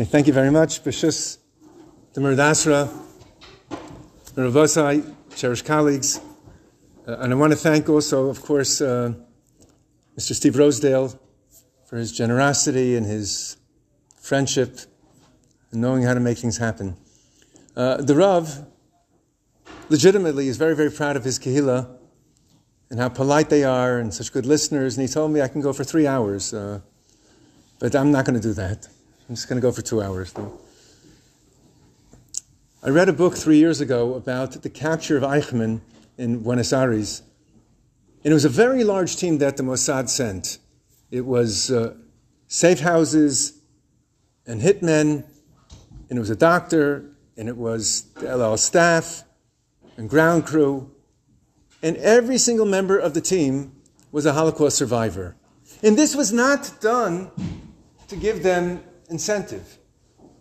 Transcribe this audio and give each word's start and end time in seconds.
Okay, 0.00 0.08
thank 0.08 0.26
you 0.26 0.32
very 0.32 0.50
much. 0.50 0.82
Bishus, 0.82 1.36
the 2.14 2.22
Murdasra, 2.22 2.88
Ravosai, 4.34 5.14
cherished 5.36 5.66
colleagues. 5.66 6.18
Uh, 7.06 7.18
and 7.18 7.34
I 7.34 7.36
want 7.36 7.52
to 7.52 7.58
thank 7.58 7.86
also, 7.86 8.30
of 8.30 8.40
course, 8.40 8.80
uh, 8.80 9.12
Mr. 10.18 10.34
Steve 10.34 10.56
Rosedale 10.56 11.20
for 11.84 11.98
his 11.98 12.12
generosity 12.12 12.96
and 12.96 13.04
his 13.04 13.58
friendship 14.18 14.78
and 15.70 15.82
knowing 15.82 16.02
how 16.04 16.14
to 16.14 16.20
make 16.20 16.38
things 16.38 16.56
happen. 16.56 16.96
Uh, 17.76 17.98
the 17.98 18.16
Rav 18.16 18.64
legitimately 19.90 20.48
is 20.48 20.56
very, 20.56 20.74
very 20.74 20.90
proud 20.90 21.16
of 21.16 21.24
his 21.24 21.38
Kehillah 21.38 21.94
and 22.88 22.98
how 22.98 23.10
polite 23.10 23.50
they 23.50 23.64
are 23.64 23.98
and 23.98 24.14
such 24.14 24.32
good 24.32 24.46
listeners. 24.46 24.96
And 24.96 25.06
he 25.06 25.12
told 25.12 25.30
me 25.30 25.42
I 25.42 25.48
can 25.48 25.60
go 25.60 25.74
for 25.74 25.84
three 25.84 26.06
hours, 26.06 26.54
uh, 26.54 26.80
but 27.78 27.94
I'm 27.94 28.10
not 28.10 28.24
going 28.24 28.40
to 28.40 28.42
do 28.42 28.54
that. 28.54 28.88
I'm 29.30 29.36
just 29.36 29.48
going 29.48 29.60
to 29.60 29.64
go 29.64 29.70
for 29.70 29.80
two 29.80 30.02
hours. 30.02 30.32
Though. 30.32 30.58
I 32.82 32.88
read 32.88 33.08
a 33.08 33.12
book 33.12 33.36
three 33.36 33.58
years 33.58 33.80
ago 33.80 34.14
about 34.14 34.60
the 34.62 34.68
capture 34.68 35.16
of 35.16 35.22
Eichmann 35.22 35.82
in 36.18 36.42
Buenos 36.42 36.72
Aires. 36.72 37.22
And 38.24 38.32
it 38.32 38.34
was 38.34 38.44
a 38.44 38.48
very 38.48 38.82
large 38.82 39.14
team 39.14 39.38
that 39.38 39.56
the 39.56 39.62
Mossad 39.62 40.08
sent. 40.08 40.58
It 41.12 41.24
was 41.24 41.70
uh, 41.70 41.94
safe 42.48 42.80
houses 42.80 43.60
and 44.48 44.60
hitmen, 44.60 45.22
and 46.08 46.18
it 46.18 46.18
was 46.18 46.30
a 46.30 46.34
doctor, 46.34 47.12
and 47.36 47.48
it 47.48 47.56
was 47.56 48.06
the 48.16 48.28
El 48.28 48.42
Al 48.42 48.56
staff 48.56 49.22
and 49.96 50.10
ground 50.10 50.44
crew. 50.44 50.90
And 51.84 51.96
every 51.98 52.36
single 52.36 52.66
member 52.66 52.98
of 52.98 53.14
the 53.14 53.20
team 53.20 53.76
was 54.10 54.26
a 54.26 54.32
Holocaust 54.32 54.76
survivor. 54.76 55.36
And 55.84 55.96
this 55.96 56.16
was 56.16 56.32
not 56.32 56.80
done 56.80 57.30
to 58.08 58.16
give 58.16 58.42
them 58.42 58.82
incentive. 59.10 59.78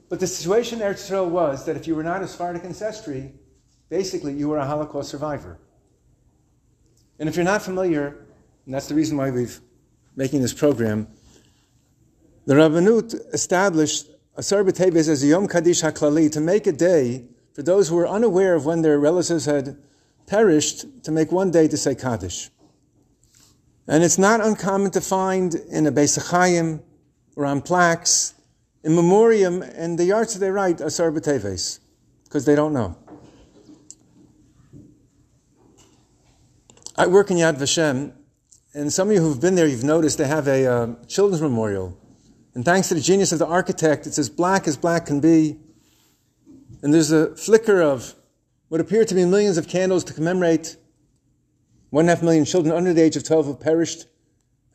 But 0.09 0.19
the 0.19 0.27
situation 0.27 0.81
in 0.81 0.87
Eretz 0.87 1.03
Israel 1.05 1.29
was 1.29 1.65
that 1.65 1.75
if 1.75 1.87
you 1.87 1.95
were 1.95 2.03
not 2.03 2.21
a 2.23 2.27
Sephardic 2.27 2.63
ancestry, 2.63 3.33
basically 3.89 4.33
you 4.33 4.49
were 4.49 4.57
a 4.57 4.65
Holocaust 4.65 5.09
survivor. 5.09 5.59
And 7.19 7.27
if 7.27 7.35
you're 7.35 7.45
not 7.45 7.61
familiar, 7.61 8.25
and 8.65 8.73
that's 8.73 8.87
the 8.87 8.95
reason 8.95 9.17
why 9.17 9.29
we've 9.29 9.59
making 10.15 10.41
this 10.41 10.53
program, 10.53 11.07
the 12.45 12.55
Rabbanut 12.55 13.33
established 13.33 14.07
a 14.35 14.41
B'Teves 14.41 15.09
as 15.09 15.23
a 15.23 15.27
Yom 15.27 15.47
Kaddish 15.47 15.81
HaKlali 15.81 16.31
to 16.31 16.39
make 16.39 16.65
a 16.65 16.71
day 16.71 17.25
for 17.53 17.61
those 17.61 17.89
who 17.89 17.95
were 17.95 18.07
unaware 18.07 18.55
of 18.55 18.65
when 18.65 18.81
their 18.81 18.99
relatives 18.99 19.45
had 19.45 19.77
perished 20.27 21.03
to 21.03 21.11
make 21.11 21.31
one 21.31 21.51
day 21.51 21.67
to 21.67 21.77
say 21.77 21.93
Kaddish. 21.93 22.49
And 23.87 24.03
it's 24.03 24.17
not 24.17 24.39
uncommon 24.39 24.91
to 24.91 25.01
find 25.01 25.55
in 25.55 25.87
a 25.87 25.91
Beis 25.91 26.31
Chaim 26.31 26.81
or 27.35 27.45
on 27.45 27.61
plaques 27.61 28.33
in 28.83 28.95
memoriam, 28.95 29.61
and 29.61 29.97
the 29.97 30.05
yards 30.05 30.37
they 30.39 30.51
write 30.51 30.81
Asar 30.81 31.11
B'Teves, 31.11 31.79
because 32.23 32.45
they 32.45 32.55
don't 32.55 32.73
know. 32.73 32.97
I 36.95 37.07
work 37.07 37.31
in 37.31 37.37
Yad 37.37 37.57
Vashem, 37.57 38.13
and 38.73 38.91
some 38.91 39.09
of 39.09 39.13
you 39.13 39.21
who've 39.21 39.39
been 39.39 39.55
there, 39.55 39.67
you've 39.67 39.83
noticed 39.83 40.17
they 40.17 40.27
have 40.27 40.47
a 40.47 40.65
uh, 40.65 40.87
children's 41.07 41.41
memorial. 41.41 41.97
And 42.53 42.65
thanks 42.65 42.89
to 42.89 42.93
the 42.93 43.01
genius 43.01 43.31
of 43.31 43.39
the 43.39 43.47
architect, 43.47 44.05
it's 44.05 44.19
as 44.19 44.29
black 44.29 44.67
as 44.67 44.75
black 44.75 45.05
can 45.05 45.19
be. 45.19 45.57
And 46.81 46.93
there's 46.93 47.11
a 47.11 47.35
flicker 47.35 47.81
of 47.81 48.15
what 48.67 48.81
appear 48.81 49.05
to 49.05 49.15
be 49.15 49.25
millions 49.25 49.57
of 49.57 49.67
candles 49.67 50.03
to 50.05 50.13
commemorate 50.13 50.77
one 51.89 52.03
and 52.03 52.09
a 52.09 52.15
half 52.15 52.23
million 52.23 52.45
children 52.45 52.75
under 52.75 52.93
the 52.93 53.01
age 53.01 53.15
of 53.15 53.23
12 53.23 53.45
who 53.45 53.55
perished 53.55 54.05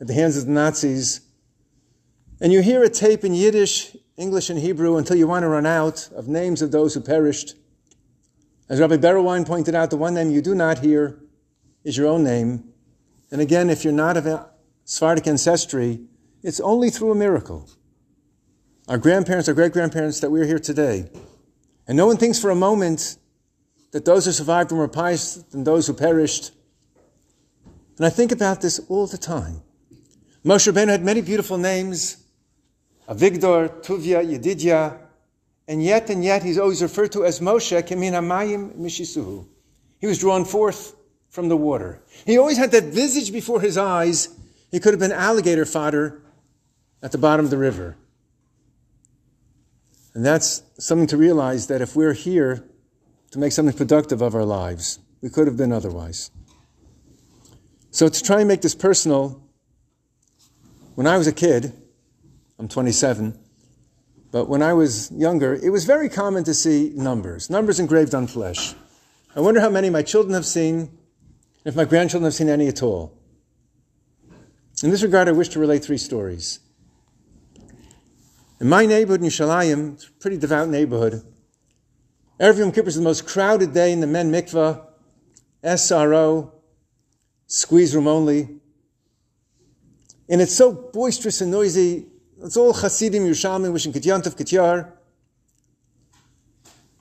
at 0.01 0.07
the 0.07 0.13
hands 0.13 0.35
of 0.35 0.45
the 0.45 0.51
Nazis. 0.51 1.21
And 2.41 2.51
you 2.51 2.61
hear 2.61 2.83
a 2.83 2.89
tape 2.89 3.23
in 3.23 3.33
Yiddish, 3.33 3.95
English, 4.17 4.49
and 4.49 4.59
Hebrew 4.59 4.97
until 4.97 5.15
you 5.15 5.25
want 5.25 5.43
to 5.43 5.47
run 5.47 5.65
out 5.65 6.09
of 6.13 6.27
names 6.27 6.61
of 6.61 6.71
those 6.71 6.93
who 6.93 6.99
perished. 6.99 7.55
As 8.67 8.79
Rabbi 8.79 8.97
Berel 8.97 9.23
Wein 9.23 9.45
pointed 9.45 9.73
out, 9.73 9.89
the 9.89 9.97
one 9.97 10.13
name 10.13 10.31
you 10.31 10.41
do 10.41 10.53
not 10.53 10.79
hear 10.79 11.17
is 11.85 11.95
your 11.95 12.07
own 12.07 12.23
name. 12.23 12.73
And 13.31 13.39
again, 13.39 13.69
if 13.69 13.83
you're 13.83 13.93
not 13.93 14.17
of 14.17 14.47
Sephardic 14.83 15.27
ancestry, 15.27 16.01
it's 16.43 16.59
only 16.59 16.89
through 16.89 17.11
a 17.11 17.15
miracle. 17.15 17.69
Our 18.87 18.97
grandparents, 18.97 19.47
our 19.47 19.53
great 19.55 19.71
grandparents, 19.71 20.19
that 20.19 20.29
we're 20.29 20.45
here 20.45 20.59
today. 20.59 21.09
And 21.87 21.95
no 21.95 22.05
one 22.05 22.17
thinks 22.17 22.39
for 22.39 22.49
a 22.49 22.55
moment 22.55 23.17
that 23.91 24.03
those 24.03 24.25
who 24.25 24.31
survived 24.31 24.71
were 24.71 24.77
more 24.77 24.87
pious 24.87 25.35
than 25.35 25.63
those 25.63 25.87
who 25.87 25.93
perished. 25.93 26.51
And 27.97 28.05
I 28.05 28.09
think 28.09 28.31
about 28.31 28.61
this 28.61 28.79
all 28.89 29.07
the 29.07 29.17
time. 29.17 29.61
Moshe 30.43 30.71
Rabbeinu 30.71 30.89
had 30.89 31.03
many 31.03 31.21
beautiful 31.21 31.57
names. 31.57 32.24
Avigdor, 33.07 33.83
Tuvia, 33.83 34.23
Yedidia, 34.23 34.97
and 35.67 35.83
yet 35.83 36.09
and 36.09 36.23
yet 36.23 36.43
he's 36.43 36.57
always 36.57 36.81
referred 36.81 37.11
to 37.13 37.25
as 37.25 37.39
Moshe, 37.39 37.81
Kemin 37.83 38.13
Hamayim 38.13 38.75
Mishisuhu. 38.75 39.45
He 39.99 40.07
was 40.07 40.19
drawn 40.19 40.45
forth 40.45 40.95
from 41.29 41.49
the 41.49 41.57
water. 41.57 42.01
He 42.25 42.37
always 42.37 42.57
had 42.57 42.71
that 42.71 42.85
visage 42.85 43.31
before 43.31 43.61
his 43.61 43.77
eyes. 43.77 44.29
He 44.71 44.79
could 44.79 44.93
have 44.93 44.99
been 44.99 45.11
alligator 45.11 45.65
fodder 45.65 46.21
at 47.01 47.11
the 47.11 47.17
bottom 47.17 47.45
of 47.45 47.51
the 47.51 47.57
river. 47.57 47.97
And 50.13 50.25
that's 50.25 50.63
something 50.79 51.07
to 51.07 51.17
realize 51.17 51.67
that 51.67 51.81
if 51.81 51.95
we're 51.95 52.13
here 52.13 52.63
to 53.31 53.39
make 53.39 53.51
something 53.51 53.75
productive 53.75 54.21
of 54.21 54.33
our 54.33 54.45
lives, 54.45 54.99
we 55.21 55.29
could 55.29 55.45
have 55.45 55.57
been 55.57 55.73
otherwise. 55.73 56.31
So 57.91 58.07
to 58.07 58.23
try 58.23 58.39
and 58.39 58.47
make 58.47 58.61
this 58.61 58.75
personal, 58.75 59.41
when 60.95 61.05
I 61.07 61.17
was 61.17 61.27
a 61.27 61.33
kid, 61.33 61.73
I'm 62.57 62.67
27, 62.67 63.37
but 64.31 64.47
when 64.47 64.61
I 64.61 64.73
was 64.73 65.11
younger, 65.11 65.53
it 65.55 65.69
was 65.69 65.85
very 65.85 66.09
common 66.09 66.43
to 66.45 66.53
see 66.53 66.91
numbers, 66.95 67.49
numbers 67.49 67.79
engraved 67.79 68.15
on 68.15 68.27
flesh. 68.27 68.73
I 69.35 69.41
wonder 69.41 69.59
how 69.59 69.69
many 69.69 69.89
my 69.89 70.01
children 70.01 70.33
have 70.33 70.45
seen 70.45 70.97
if 71.65 71.75
my 71.75 71.85
grandchildren 71.85 72.25
have 72.25 72.33
seen 72.33 72.49
any 72.49 72.67
at 72.67 72.81
all. 72.81 73.17
In 74.83 74.91
this 74.91 75.03
regard, 75.03 75.27
I 75.27 75.31
wish 75.31 75.49
to 75.49 75.59
relate 75.59 75.83
three 75.83 75.97
stories. 75.97 76.59
In 78.61 78.69
my 78.69 78.85
neighborhood 78.85 79.21
in 79.21 79.27
Yerushalayim, 79.27 79.95
it's 79.95 80.07
a 80.07 80.11
pretty 80.11 80.37
devout 80.37 80.69
neighborhood, 80.69 81.23
Erev 82.39 82.57
Yom 82.57 82.71
Kippur 82.73 82.89
is 82.89 82.95
the 82.95 83.01
most 83.01 83.25
crowded 83.25 83.73
day 83.73 83.93
in 83.93 84.01
the 84.01 84.07
men 84.07 84.29
mikvah, 84.29 84.85
SRO, 85.63 86.51
squeeze 87.47 87.95
room 87.95 88.07
only. 88.07 88.59
And 90.27 90.41
it's 90.41 90.53
so 90.53 90.73
boisterous 90.73 91.39
and 91.39 91.49
noisy. 91.49 92.07
It's 92.45 92.57
all 92.57 92.73
Hasidim 92.73 93.23
Yerushalmi 93.23 93.73
wishing 93.73 93.91
Kityantav 93.91 94.35
Kityar. 94.35 94.91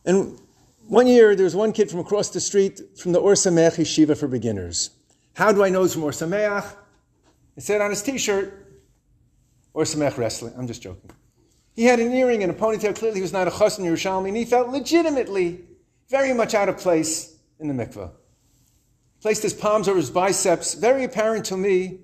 And 0.06 0.41
one 0.88 1.06
year, 1.06 1.37
there 1.37 1.44
was 1.44 1.55
one 1.55 1.75
kid 1.75 1.91
from 1.91 2.00
across 2.00 2.31
the 2.31 2.41
street 2.41 2.81
from 2.97 3.12
the 3.12 3.19
Or 3.19 3.34
Sameach 3.34 3.77
Yeshiva 3.77 4.16
for 4.16 4.27
beginners. 4.27 4.88
How 5.34 5.53
do 5.53 5.62
I 5.62 5.69
know 5.69 5.83
he's 5.83 5.93
from 5.93 6.04
Or 6.04 6.12
Sameach? 6.12 6.65
It 7.59 7.62
said 7.62 7.83
on 7.83 7.91
his 7.91 8.03
t-shirt, 8.03 8.54
Or 9.75 9.84
Sameach 9.84 10.16
Wrestling. 10.16 10.54
I'm 10.56 10.66
just 10.66 10.81
joking. 10.81 11.10
He 11.75 11.84
had 11.84 12.00
an 12.00 12.10
earring 12.10 12.43
and 12.43 12.50
a 12.50 12.54
ponytail. 12.54 12.97
Clearly, 12.97 13.16
he 13.16 13.22
was 13.22 13.34
not 13.34 13.47
a 13.47 13.50
chassan 13.50 13.84
Yerushalmi, 13.84 14.28
and 14.28 14.37
he 14.38 14.47
felt 14.47 14.71
legitimately 14.71 15.60
very 16.09 16.33
much 16.33 16.54
out 16.54 16.71
of 16.71 16.78
place 16.78 17.37
in 17.60 17.69
the 17.69 17.75
mikveh. 17.75 18.10
Placed 19.21 19.43
his 19.43 19.53
palms 19.53 19.88
over 19.88 19.99
his 19.99 20.09
biceps, 20.09 20.72
very 20.72 21.04
apparent 21.04 21.44
to 21.47 21.56
me 21.59 21.99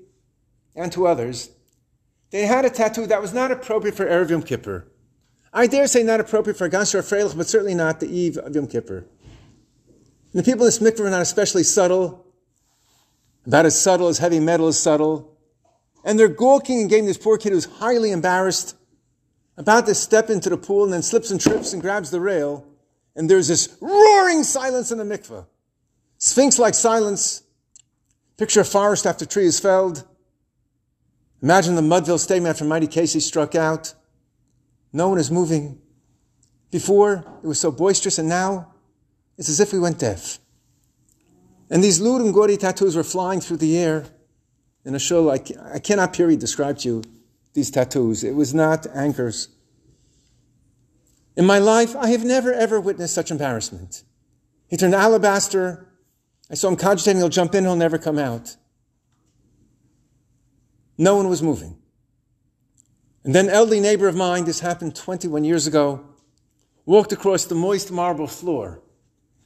and 0.77 0.93
to 0.93 1.07
others. 1.07 1.49
They 2.31 2.47
had 2.47 2.65
a 2.65 2.71
tattoo 2.71 3.07
that 3.07 3.21
was 3.21 3.35
not 3.35 3.51
appropriate 3.51 3.97
for 3.97 4.07
Erev 4.07 4.31
Yom 4.31 4.43
Kippur. 4.43 4.87
I 5.53 5.67
dare 5.67 5.89
say 5.89 6.03
not 6.03 6.21
appropriate 6.21 6.57
for 6.57 6.69
Gansher 6.69 7.01
or 7.01 7.03
Freilich, 7.03 7.37
but 7.37 7.49
certainly 7.49 7.75
not 7.75 7.99
the 7.99 8.07
eve 8.07 8.39
of 8.39 8.55
Yom 8.55 8.69
Kippur. 8.69 8.99
And 8.99 10.41
the 10.41 10.45
people 10.45 10.65
in 10.65 10.69
this 10.69 10.79
mikveh 10.79 11.01
are 11.01 11.11
not 11.11 11.23
especially 11.23 11.65
subtle, 11.65 12.25
about 13.47 13.67
as 13.67 13.81
subtle 13.81 14.07
as 14.07 14.19
heavy 14.19 14.39
metal 14.39 14.69
is 14.69 14.79
subtle. 14.79 15.37
And 16.05 16.19
they're 16.19 16.29
gawking 16.29 16.81
and 16.81 16.89
getting 16.89 17.07
this 17.07 17.19
poor 17.19 17.37
kid 17.37 17.53
who's 17.53 17.65
highly 17.65 18.13
embarrassed 18.13 18.77
about 19.57 19.87
to 19.87 19.95
step 19.95 20.31
into 20.31 20.49
the 20.49 20.57
pool 20.57 20.85
and 20.85 20.93
then 20.93 21.03
slips 21.03 21.31
and 21.31 21.41
trips 21.41 21.73
and 21.73 21.83
grabs 21.83 22.11
the 22.11 22.21
rail. 22.21 22.65
And 23.17 23.29
there's 23.29 23.49
this 23.49 23.77
roaring 23.81 24.45
silence 24.45 24.93
in 24.93 24.99
the 24.99 25.05
mikveh. 25.05 25.47
Sphinx-like 26.19 26.75
silence. 26.75 27.43
Picture 28.37 28.61
a 28.61 28.65
forest 28.65 29.05
after 29.05 29.27
tree 29.27 29.47
is 29.47 29.59
felled. 29.59 30.07
Imagine 31.43 31.75
the 31.75 31.83
Mudville 31.83 32.19
statement 32.19 32.51
after 32.51 32.65
Mighty 32.65 32.87
Casey 32.87 33.21
struck 33.21 33.55
out. 33.55 33.95
No 34.93 35.09
one 35.09 35.19
is 35.19 35.31
moving. 35.31 35.81
Before, 36.71 37.25
it 37.43 37.47
was 37.47 37.59
so 37.59 37.73
boisterous, 37.73 38.19
and 38.19 38.29
now 38.29 38.75
it's 39.39 39.49
as 39.49 39.61
if 39.61 39.73
we 39.73 39.79
went 39.79 39.99
deaf. 39.99 40.39
And 41.71 41.83
these 41.83 42.01
Lud 42.01 42.33
Gori 42.35 42.57
tattoos 42.57 42.97
were 42.97 43.05
flying 43.05 43.41
through 43.41 43.59
the 43.59 43.79
air 43.79 44.07
in 44.85 44.95
a 44.95 44.99
show. 44.99 45.31
I, 45.31 45.41
I 45.73 45.79
cannot 45.79 46.13
period 46.13 46.41
describe 46.41 46.79
to 46.79 46.89
you 46.89 47.03
these 47.55 47.71
tattoos. 47.71 48.25
It 48.25 48.35
was 48.35 48.53
not 48.53 48.87
anchors. 48.95 49.49
In 51.37 51.47
my 51.47 51.59
life, 51.59 51.97
I 51.97 52.09
have 52.09 52.25
never 52.25 52.53
ever 52.53 52.81
witnessed 52.81 53.15
such 53.15 53.31
embarrassment. 53.31 54.03
He 54.69 54.77
turned 54.77 54.95
alabaster. 54.95 55.87
I 56.51 56.55
saw 56.55 56.69
him 56.69 56.77
cogitating, 56.77 57.21
he'll 57.21 57.29
jump 57.29 57.55
in, 57.55 57.65
he'll 57.65 57.77
never 57.77 57.99
come 57.99 58.19
out. 58.19 58.57
No 61.01 61.17
one 61.17 61.31
was 61.31 61.43
moving. 61.43 61.79
And 63.25 63.35
then 63.35 63.49
elderly 63.49 63.81
neighbor 63.81 64.07
of 64.07 64.15
mine, 64.15 64.45
this 64.45 64.61
happened 64.61 64.95
21 64.95 65.45
years 65.45 65.67
ago, 65.67 66.05
walked 66.85 67.11
across 67.11 67.47
the 67.47 67.55
moist 67.55 67.91
marble 67.91 68.27
floor. 68.27 68.83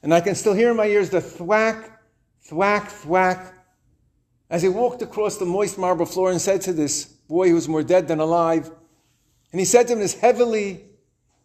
And 0.02 0.12
I 0.12 0.20
can 0.20 0.34
still 0.34 0.54
hear 0.54 0.72
in 0.72 0.76
my 0.76 0.86
ears 0.86 1.10
the 1.10 1.20
thwack, 1.20 2.00
thwack, 2.42 2.90
thwack, 2.90 3.54
as 4.50 4.62
he 4.62 4.68
walked 4.68 5.00
across 5.00 5.36
the 5.36 5.44
moist 5.44 5.78
marble 5.78 6.06
floor 6.06 6.32
and 6.32 6.40
said 6.40 6.60
to 6.62 6.72
this 6.72 7.04
boy 7.04 7.50
who 7.50 7.54
was 7.54 7.68
more 7.68 7.84
dead 7.84 8.08
than 8.08 8.18
alive, 8.18 8.68
and 9.52 9.60
he 9.60 9.64
said 9.64 9.86
to 9.86 9.92
him 9.92 10.00
in 10.00 10.02
his 10.02 10.14
heavily 10.14 10.86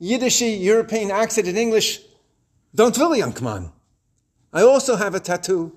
Yiddishy 0.02 0.60
European 0.60 1.12
accent 1.12 1.48
in 1.48 1.56
English, 1.56 2.00
Don't 2.74 2.98
worry, 2.98 3.20
young 3.20 3.38
man. 3.44 3.72
I 4.52 4.64
also 4.64 4.96
have 4.96 5.14
a 5.14 5.20
tattoo, 5.20 5.72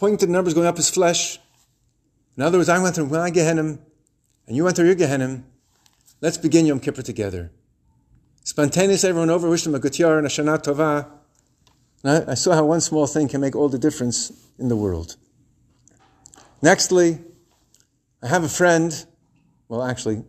the 0.00 0.26
numbers 0.28 0.54
going 0.54 0.68
up 0.68 0.76
his 0.76 0.90
flesh. 0.90 1.40
In 2.36 2.42
other 2.42 2.58
words, 2.58 2.68
I 2.68 2.78
went 2.78 2.94
through 2.94 3.06
my 3.06 3.30
Gehenna, 3.30 3.78
and 4.46 4.56
you 4.56 4.64
went 4.64 4.76
through 4.76 4.86
your 4.86 4.94
Gehenna. 4.94 5.42
Let's 6.20 6.36
begin 6.36 6.66
Yom 6.66 6.80
Kippur 6.80 7.02
together. 7.02 7.50
Spontaneous, 8.44 9.04
everyone 9.04 9.30
over, 9.30 9.48
wish 9.48 9.64
them 9.64 9.74
a 9.74 9.78
good 9.78 9.98
year 9.98 10.18
and 10.18 10.26
a 10.26 10.30
Shana 10.30 10.62
Tova. 10.62 11.08
I, 12.04 12.32
I 12.32 12.34
saw 12.34 12.54
how 12.54 12.64
one 12.64 12.80
small 12.80 13.06
thing 13.06 13.28
can 13.28 13.40
make 13.40 13.56
all 13.56 13.68
the 13.68 13.78
difference 13.78 14.32
in 14.58 14.68
the 14.68 14.76
world. 14.76 15.16
Nextly, 16.62 17.22
I 18.22 18.28
have 18.28 18.44
a 18.44 18.48
friend, 18.48 19.04
well, 19.68 19.82
actually, 19.82 20.24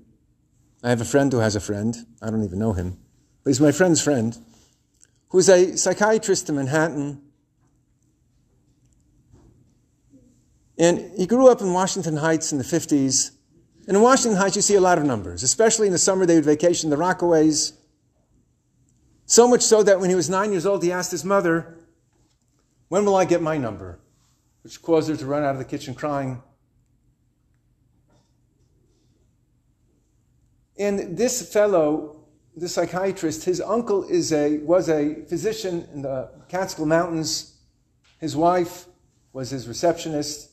I 0.83 0.89
have 0.89 1.01
a 1.01 1.06
friend 1.06 1.31
who 1.31 1.39
has 1.39 1.56
a 1.56 1.59
friend. 1.59 1.95
I 2.21 2.30
don't 2.30 2.44
even 2.44 2.59
know 2.59 2.74
him, 2.74 2.98
but 3.44 3.50
he's 3.50 3.62
my 3.62 3.71
friend's 3.71 4.01
friend, 4.01 4.38
who's 5.30 5.50
a 5.50 5.77
psychiatrist 5.77 6.50
in 6.50 6.56
Manhattan. 6.56 7.21
And 10.77 11.12
he 11.18 11.25
grew 11.25 11.50
up 11.50 11.62
in 11.62 11.74
Washington 11.74 12.18
Heights 12.18 12.51
in 12.51 12.57
the 12.57 12.63
50s. 12.63 13.31
And 13.88 13.97
in 13.97 14.03
Washington 14.03 14.39
Heights, 14.39 14.56
you 14.56 14.62
see 14.62 14.75
a 14.75 14.81
lot 14.81 14.97
of 14.97 15.06
numbers, 15.06 15.44
especially 15.44 15.88
in 15.88 15.94
the 15.94 16.00
summer 16.00 16.25
they 16.25 16.35
would 16.35 16.45
vacation 16.45 16.89
the 16.89 16.97
Rockaways. 16.97 17.74
So 19.25 19.47
much 19.47 19.62
so 19.62 19.81
that 19.83 20.00
when 20.00 20.09
he 20.09 20.15
was 20.15 20.29
nine 20.29 20.51
years 20.51 20.65
old, 20.65 20.83
he 20.83 20.91
asked 20.91 21.12
his 21.12 21.25
mother, 21.25 21.77
When 22.89 23.06
will 23.06 23.15
I 23.15 23.25
get 23.25 23.41
my 23.41 23.57
number? 23.57 24.00
Which 24.62 24.81
caused 24.81 25.09
her 25.09 25.15
to 25.15 25.25
run 25.25 25.44
out 25.44 25.51
of 25.51 25.57
the 25.57 25.65
kitchen 25.65 25.95
crying. 25.95 26.44
And 30.77 31.18
this 31.18 31.51
fellow, 31.51 32.27
the 32.56 32.69
psychiatrist, 32.69 33.45
his 33.45 33.62
uncle 33.62 34.03
is 34.03 34.31
a, 34.31 34.59
was 34.59 34.89
a 34.89 35.23
physician 35.25 35.88
in 35.94 36.03
the 36.03 36.30
Catskill 36.50 36.85
Mountains. 36.85 37.56
His 38.19 38.35
wife 38.35 38.85
was 39.33 39.50
his 39.50 39.68
receptionist. 39.68 40.51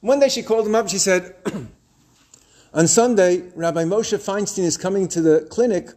One 0.00 0.20
day 0.20 0.28
she 0.28 0.42
called 0.42 0.66
him 0.66 0.74
up 0.74 0.88
she 0.88 0.98
said, 0.98 1.34
On 2.74 2.86
Sunday, 2.86 3.50
Rabbi 3.54 3.84
Moshe 3.84 4.18
Feinstein 4.18 4.64
is 4.64 4.76
coming 4.76 5.08
to 5.08 5.20
the 5.20 5.46
clinic. 5.50 5.88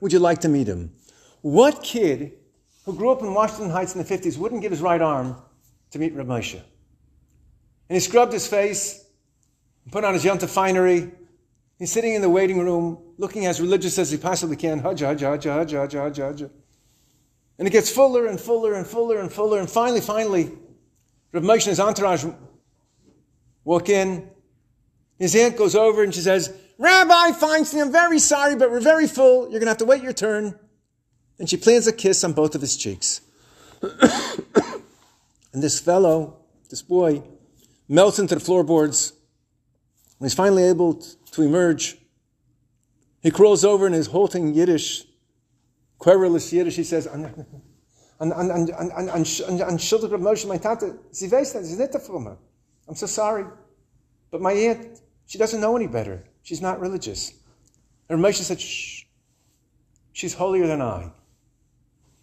Would 0.00 0.12
you 0.12 0.18
like 0.18 0.40
to 0.42 0.48
meet 0.48 0.66
him? 0.66 0.92
What 1.40 1.82
kid 1.82 2.32
who 2.84 2.94
grew 2.94 3.10
up 3.10 3.22
in 3.22 3.32
Washington 3.32 3.70
Heights 3.70 3.94
in 3.94 4.02
the 4.02 4.06
50s 4.06 4.36
wouldn't 4.36 4.60
give 4.60 4.70
his 4.70 4.82
right 4.82 5.00
arm 5.00 5.36
to 5.92 5.98
meet 5.98 6.14
Rabbi 6.14 6.28
Moshe? 6.28 6.60
And 7.88 7.96
he 7.96 8.00
scrubbed 8.00 8.32
his 8.32 8.46
face, 8.46 9.06
put 9.90 10.04
on 10.04 10.12
his 10.12 10.24
yonta 10.24 10.48
finery. 10.48 11.12
He's 11.78 11.92
sitting 11.92 12.14
in 12.14 12.22
the 12.22 12.28
waiting 12.28 12.58
room, 12.58 12.98
looking 13.16 13.46
as 13.46 13.60
religious 13.60 13.98
as 13.98 14.10
he 14.10 14.18
possibly 14.18 14.56
can. 14.56 14.80
Hajj, 14.80 15.00
hajj, 15.00 15.20
hajj, 15.20 15.44
hajj, 15.44 15.72
hajj, 15.72 15.92
hajj, 15.92 16.16
hajj. 16.18 16.42
And 17.58 17.66
it 17.66 17.70
gets 17.70 17.90
fuller 17.90 18.26
and 18.26 18.38
fuller 18.38 18.74
and 18.74 18.86
fuller 18.86 19.20
and 19.20 19.32
fuller. 19.32 19.60
And 19.60 19.70
finally, 19.70 20.00
finally, 20.00 20.52
Rabbi 21.32 21.46
Moshe 21.46 21.66
and 21.66 21.70
his 21.70 21.80
entourage 21.80 22.26
walk 23.66 23.90
in. 23.90 24.30
His 25.18 25.36
aunt 25.36 25.58
goes 25.58 25.74
over 25.74 26.02
and 26.02 26.14
she 26.14 26.20
says, 26.20 26.54
Rabbi 26.78 27.32
Feinstein, 27.32 27.82
I'm 27.82 27.92
very 27.92 28.18
sorry, 28.18 28.56
but 28.56 28.70
we're 28.70 28.80
very 28.80 29.06
full. 29.06 29.42
You're 29.42 29.60
going 29.60 29.64
to 29.64 29.70
have 29.70 29.78
to 29.78 29.84
wait 29.84 30.02
your 30.02 30.14
turn. 30.14 30.58
And 31.38 31.50
she 31.50 31.58
plants 31.58 31.86
a 31.86 31.92
kiss 31.92 32.24
on 32.24 32.32
both 32.32 32.54
of 32.54 32.62
his 32.62 32.76
cheeks. 32.76 33.20
and 33.82 35.62
this 35.62 35.80
fellow, 35.80 36.38
this 36.70 36.80
boy, 36.80 37.22
melts 37.88 38.18
into 38.18 38.34
the 38.34 38.40
floorboards. 38.40 39.12
When 40.18 40.26
he's 40.26 40.34
finally 40.34 40.64
able 40.64 40.94
to 41.32 41.42
emerge, 41.42 41.98
he 43.22 43.30
crawls 43.30 43.64
over 43.64 43.86
in 43.86 43.92
his 43.92 44.06
halting 44.06 44.54
Yiddish, 44.54 45.04
querulous 45.98 46.52
Yiddish. 46.52 46.76
He 46.76 46.84
says, 46.84 47.06
an, 47.06 47.24
an, 48.20 48.32
an, 48.32 48.50
an, 48.50 48.70
an, 48.70 49.08
an, 49.08 49.78
schuldig 49.78 50.10
Moshe, 50.12 50.46
my 50.46 50.56
tante, 50.56 50.94
sie 51.10 51.28
weiß 51.28 51.52
I'm 52.88 52.94
so 52.94 53.06
sorry. 53.06 53.44
But 54.30 54.40
my 54.40 54.52
aunt, 54.52 55.00
she 55.26 55.38
doesn't 55.38 55.60
know 55.60 55.76
any 55.76 55.86
better. 55.86 56.24
She's 56.42 56.60
not 56.60 56.80
religious. 56.80 57.32
And 58.08 58.20
Moshe 58.20 58.40
said, 58.42 58.60
shh, 58.60 59.04
she's 60.12 60.34
holier 60.34 60.66
than 60.66 60.80
I. 60.80 61.10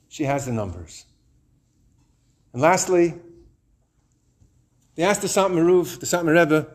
She 0.08 0.24
has 0.24 0.46
the 0.46 0.52
numbers. 0.52 1.06
And 2.54 2.62
lastly, 2.62 3.16
they 4.96 5.04
asked 5.04 5.22
the 5.22 5.28
Satmar 5.28 5.66
Rav, 5.66 6.00
the 6.00 6.06
Satmar 6.06 6.40
Rebbe, 6.40 6.68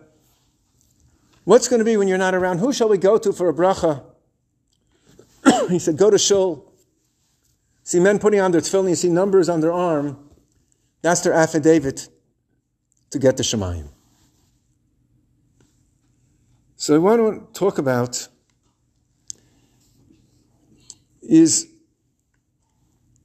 what's 1.44 1.69
going 1.69 1.79
to 1.79 1.85
be 1.85 1.96
when 1.96 2.08
you're 2.08 2.19
not 2.19 2.35
around? 2.35 2.58
Who 2.58 2.73
shall 2.73 2.88
we 2.88 2.99
go 2.99 3.17
to 3.17 3.32
for 3.32 3.49
a 3.49 3.55
bracha? 3.55 4.05
he 5.69 5.79
said, 5.79 5.96
go 5.96 6.11
to 6.11 6.19
Shul. 6.19 6.64
See 7.85 8.00
men 8.00 8.19
putting 8.19 8.40
on 8.40 8.50
their 8.50 8.61
tefillin, 8.61 8.90
you 8.90 8.96
see 8.96 9.08
numbers 9.08 9.49
on 9.49 9.61
their 9.61 9.73
arm. 9.73 10.29
That's 11.00 11.20
their 11.23 11.32
affidavit 11.32 12.08
to 13.10 13.19
get 13.19 13.37
the 13.37 13.43
Shemayim. 13.43 13.88
So 16.76 16.94
I 16.94 16.99
want 16.99 17.55
to 17.55 17.58
talk 17.58 17.78
about 17.78 18.28
is 21.22 21.66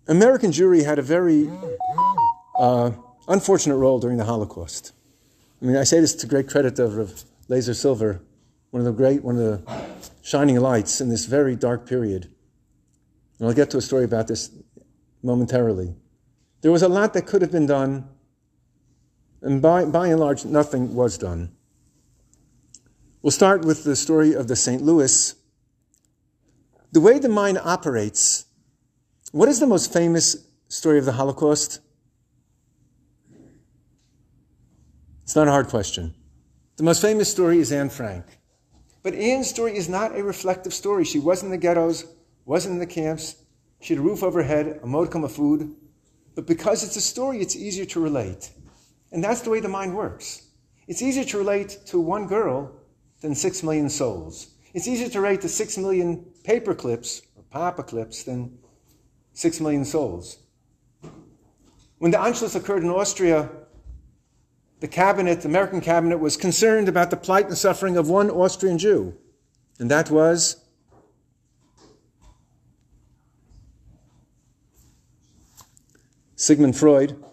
American 0.07 0.51
Jewry 0.51 0.83
had 0.83 0.99
a 0.99 1.01
very 1.01 1.49
uh, 2.57 2.91
unfortunate 3.27 3.77
role 3.77 3.99
during 3.99 4.17
the 4.17 4.25
Holocaust. 4.25 4.91
I 5.61 5.65
mean, 5.65 5.77
I 5.77 5.83
say 5.83 6.01
this 6.01 6.13
to 6.15 6.27
great 6.27 6.49
credit 6.49 6.77
of 6.79 6.97
Rav 6.97 7.23
Lazer 7.49 7.75
Silver, 7.75 8.21
one 8.71 8.81
of 8.81 8.85
the 8.85 8.91
great, 8.91 9.23
one 9.23 9.37
of 9.37 9.41
the 9.41 9.93
shining 10.21 10.59
lights 10.59 10.99
in 10.99 11.09
this 11.09 11.25
very 11.25 11.55
dark 11.55 11.87
period. 11.87 12.29
And 13.39 13.47
I'll 13.47 13.53
get 13.53 13.69
to 13.71 13.77
a 13.77 13.81
story 13.81 14.03
about 14.03 14.27
this 14.27 14.51
momentarily. 15.21 15.95
There 16.61 16.71
was 16.71 16.81
a 16.81 16.89
lot 16.89 17.13
that 17.13 17.27
could 17.27 17.41
have 17.41 17.51
been 17.51 17.65
done, 17.65 18.09
and 19.43 19.61
by, 19.61 19.85
by 19.85 20.07
and 20.07 20.19
large, 20.19 20.45
nothing 20.45 20.95
was 20.95 21.17
done. 21.17 21.51
We'll 23.21 23.31
start 23.31 23.65
with 23.65 23.83
the 23.83 23.95
story 23.95 24.33
of 24.33 24.47
the 24.47 24.55
St. 24.55 24.81
Louis. 24.81 25.35
The 26.93 27.01
way 27.01 27.19
the 27.19 27.29
mind 27.29 27.59
operates, 27.63 28.45
what 29.31 29.49
is 29.49 29.59
the 29.59 29.67
most 29.67 29.91
famous 29.91 30.47
story 30.69 30.97
of 30.97 31.05
the 31.05 31.11
Holocaust? 31.13 31.81
It's 35.23 35.35
not 35.35 35.47
a 35.47 35.51
hard 35.51 35.67
question. 35.67 36.13
The 36.77 36.83
most 36.83 37.01
famous 37.01 37.29
story 37.29 37.59
is 37.59 37.71
Anne 37.71 37.89
Frank. 37.89 38.25
But 39.03 39.13
Anne's 39.13 39.49
story 39.49 39.75
is 39.75 39.89
not 39.89 40.17
a 40.17 40.23
reflective 40.23 40.73
story. 40.73 41.03
She 41.03 41.19
wasn't 41.19 41.47
in 41.47 41.59
the 41.59 41.65
ghettos, 41.65 42.05
wasn't 42.45 42.73
in 42.73 42.79
the 42.79 42.85
camps. 42.85 43.35
She 43.81 43.93
had 43.93 43.99
a 43.99 44.05
roof 44.05 44.23
over 44.23 44.41
her 44.41 44.47
head, 44.47 44.79
a 44.81 44.87
modicum 44.87 45.23
of 45.23 45.33
food. 45.33 45.75
But 46.35 46.47
because 46.47 46.83
it's 46.83 46.95
a 46.95 47.01
story, 47.01 47.41
it's 47.41 47.55
easier 47.55 47.85
to 47.85 47.99
relate. 47.99 48.51
And 49.13 49.23
that's 49.23 49.41
the 49.41 49.51
way 49.51 49.59
the 49.59 49.69
mind 49.69 49.95
works. 49.95 50.47
It's 50.87 51.01
easier 51.01 51.23
to 51.23 51.37
relate 51.37 51.77
to 51.85 51.99
one 51.99 52.27
girl 52.27 52.73
than 53.21 53.35
six 53.35 53.63
million 53.63 53.89
souls. 53.89 54.55
It's 54.73 54.87
easier 54.87 55.07
to 55.07 55.21
relate 55.21 55.41
to 55.41 55.49
six 55.49 55.77
million 55.77 56.25
paper 56.43 56.73
clips 56.73 57.21
or 57.37 57.43
papa 57.43 57.83
clips 57.83 58.23
than 58.23 58.57
six 59.33 59.61
million 59.61 59.85
souls. 59.85 60.39
When 61.99 62.11
the 62.11 62.17
Anschluss 62.17 62.55
occurred 62.55 62.83
in 62.83 62.89
Austria, 62.89 63.49
the 64.79 64.87
cabinet, 64.87 65.41
the 65.41 65.47
American 65.47 65.79
cabinet, 65.79 66.17
was 66.17 66.35
concerned 66.35 66.89
about 66.89 67.11
the 67.11 67.15
plight 67.15 67.45
and 67.45 67.57
suffering 67.57 67.95
of 67.95 68.09
one 68.09 68.29
Austrian 68.29 68.77
Jew, 68.77 69.15
and 69.79 69.89
that 69.91 70.09
was 70.09 70.65
Sigmund 76.35 76.75
Freud. 76.75 77.23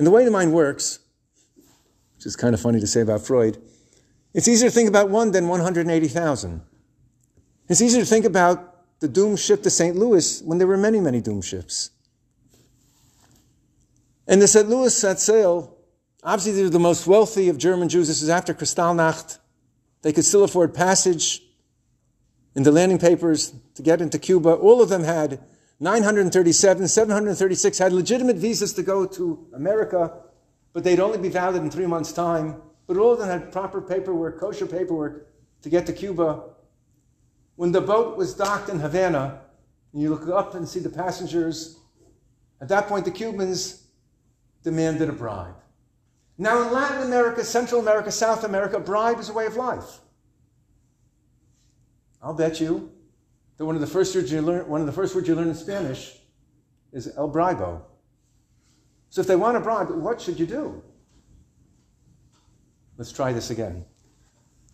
And 0.00 0.06
the 0.06 0.10
way 0.10 0.24
the 0.24 0.30
mind 0.30 0.54
works, 0.54 1.00
which 2.16 2.24
is 2.24 2.34
kind 2.34 2.54
of 2.54 2.60
funny 2.62 2.80
to 2.80 2.86
say 2.86 3.02
about 3.02 3.20
Freud, 3.20 3.60
it's 4.32 4.48
easier 4.48 4.70
to 4.70 4.74
think 4.74 4.88
about 4.88 5.10
one 5.10 5.30
than 5.30 5.46
180,000. 5.46 6.62
It's 7.68 7.82
easier 7.82 8.00
to 8.00 8.06
think 8.06 8.24
about 8.24 9.00
the 9.00 9.08
doomed 9.08 9.38
ship 9.38 9.62
to 9.64 9.68
St. 9.68 9.94
Louis 9.94 10.40
when 10.40 10.56
there 10.56 10.66
were 10.66 10.78
many, 10.78 11.00
many 11.00 11.20
doomed 11.20 11.44
ships. 11.44 11.90
And 14.26 14.40
the 14.40 14.48
St. 14.48 14.70
Louis 14.70 14.96
set 14.96 15.20
sail 15.20 15.76
Obviously, 16.24 16.52
they 16.52 16.62
were 16.62 16.70
the 16.70 16.78
most 16.78 17.06
wealthy 17.06 17.50
of 17.50 17.58
German 17.58 17.90
Jews. 17.90 18.08
This 18.08 18.22
is 18.22 18.30
after 18.30 18.54
Kristallnacht. 18.54 19.38
They 20.00 20.14
could 20.14 20.24
still 20.24 20.44
afford 20.44 20.72
passage 20.72 21.42
in 22.54 22.62
the 22.62 22.72
landing 22.72 22.98
papers 22.98 23.52
to 23.74 23.82
get 23.82 24.00
into 24.00 24.18
Cuba. 24.18 24.54
All 24.54 24.80
of 24.80 24.88
them 24.88 25.04
had 25.04 25.44
937, 25.80 26.86
736 26.88 27.78
had 27.78 27.92
legitimate 27.94 28.36
visas 28.36 28.74
to 28.74 28.82
go 28.82 29.06
to 29.06 29.46
America, 29.54 30.12
but 30.74 30.84
they'd 30.84 31.00
only 31.00 31.16
be 31.16 31.30
valid 31.30 31.62
in 31.62 31.70
three 31.70 31.86
months' 31.86 32.12
time. 32.12 32.60
But 32.86 32.98
all 32.98 33.12
of 33.12 33.18
them 33.18 33.28
had 33.28 33.50
proper 33.50 33.80
paperwork, 33.80 34.38
kosher 34.38 34.66
paperwork 34.66 35.26
to 35.62 35.70
get 35.70 35.86
to 35.86 35.92
Cuba. 35.92 36.44
when 37.56 37.72
the 37.72 37.80
boat 37.80 38.16
was 38.16 38.32
docked 38.34 38.70
in 38.70 38.80
Havana, 38.80 39.40
and 39.92 40.00
you 40.00 40.08
look 40.08 40.26
up 40.28 40.54
and 40.54 40.66
see 40.66 40.80
the 40.80 40.88
passengers, 40.88 41.78
at 42.60 42.68
that 42.68 42.86
point 42.86 43.04
the 43.04 43.10
Cubans 43.10 43.86
demanded 44.62 45.08
a 45.08 45.12
bribe. 45.12 45.56
Now, 46.38 46.62
in 46.62 46.72
Latin 46.72 47.02
America, 47.02 47.44
Central 47.44 47.82
America, 47.82 48.10
South 48.10 48.44
America, 48.44 48.80
bribe 48.80 49.18
is 49.18 49.28
a 49.28 49.34
way 49.34 49.44
of 49.44 49.56
life. 49.56 50.00
I'll 52.22 52.32
bet 52.32 52.60
you 52.60 52.90
that 53.60 53.66
one 53.66 53.74
of 53.74 53.82
the 53.82 53.86
first 53.86 54.14
words 54.14 54.32
you 54.32 54.40
learn, 54.40 54.66
one 54.66 54.80
of 54.80 54.86
the 54.86 54.92
first 54.92 55.14
words 55.14 55.28
you 55.28 55.34
learn 55.34 55.48
in 55.48 55.54
Spanish 55.54 56.16
is 56.94 57.12
el 57.18 57.30
bribo. 57.30 57.82
So 59.10 59.20
if 59.20 59.26
they 59.26 59.36
want 59.36 59.58
a 59.58 59.60
bribe, 59.60 59.90
what 59.90 60.18
should 60.18 60.40
you 60.40 60.46
do? 60.46 60.82
Let's 62.96 63.12
try 63.12 63.34
this 63.34 63.50
again. 63.50 63.84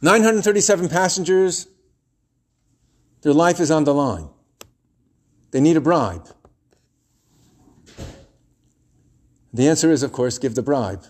937 0.03 0.89
passengers, 0.89 1.67
their 3.23 3.33
life 3.33 3.59
is 3.59 3.73
on 3.73 3.83
the 3.83 3.93
line. 3.93 4.29
They 5.51 5.61
need 5.61 5.77
a 5.77 5.81
bribe. 5.81 6.29
The 9.53 9.67
answer 9.67 9.91
is, 9.91 10.05
of 10.05 10.13
course, 10.13 10.39
give 10.39 10.55
the 10.55 10.63
bribe. 10.63 11.05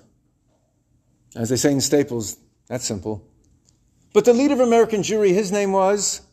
As 1.34 1.50
they 1.50 1.56
say 1.56 1.72
in 1.72 1.82
Staples, 1.82 2.38
that's 2.68 2.86
simple. 2.86 3.28
But 4.14 4.24
the 4.24 4.32
leader 4.32 4.54
of 4.54 4.60
American 4.60 5.02
Jewry, 5.02 5.34
his 5.34 5.52
name 5.52 5.72
was 5.72 6.25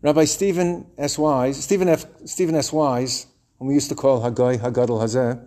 Rabbi 0.00 0.24
Stephen 0.26 0.86
S. 0.96 1.18
Wise, 1.18 1.62
Stephen, 1.62 1.88
F, 1.88 2.06
Stephen 2.24 2.54
S. 2.54 2.72
Wise, 2.72 3.26
whom 3.58 3.68
we 3.68 3.74
used 3.74 3.88
to 3.88 3.96
call 3.96 4.22
Hagai 4.22 4.58
Hagadol 4.58 5.00
Hazeh. 5.00 5.44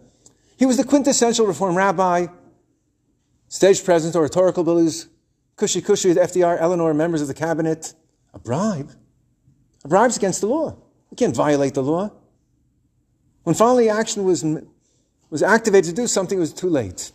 He 0.58 0.65
was 0.65 0.77
the 0.77 0.84
quintessential 0.84 1.48
Reform 1.48 1.75
rabbi, 1.75 2.27
stage 3.48 3.84
presence, 3.84 4.15
oratorical 4.15 4.62
abilities, 4.62 5.08
cushy 5.55 5.81
cushy 5.81 6.10
with 6.10 6.17
FDR, 6.17 6.60
Eleanor, 6.60 6.93
members 6.93 7.22
of 7.22 7.27
the 7.27 7.34
cabinet. 7.34 7.93
A 8.34 8.39
bribe? 8.39 8.91
A 9.86 9.88
bribe's 9.88 10.17
against 10.17 10.41
the 10.41 10.48
law. 10.48 10.75
You 11.10 11.17
can't 11.17 11.36
violate 11.36 11.74
the 11.74 11.84
law. 11.84 12.12
When 13.43 13.55
finally 13.55 13.89
action 13.89 14.24
was, 14.24 14.46
was 15.29 15.41
activated 15.41 15.96
to 15.96 16.01
do 16.01 16.08
something, 16.08 16.38
it 16.38 16.41
was 16.41 16.53
too 16.53 16.70
late. 16.70 17.12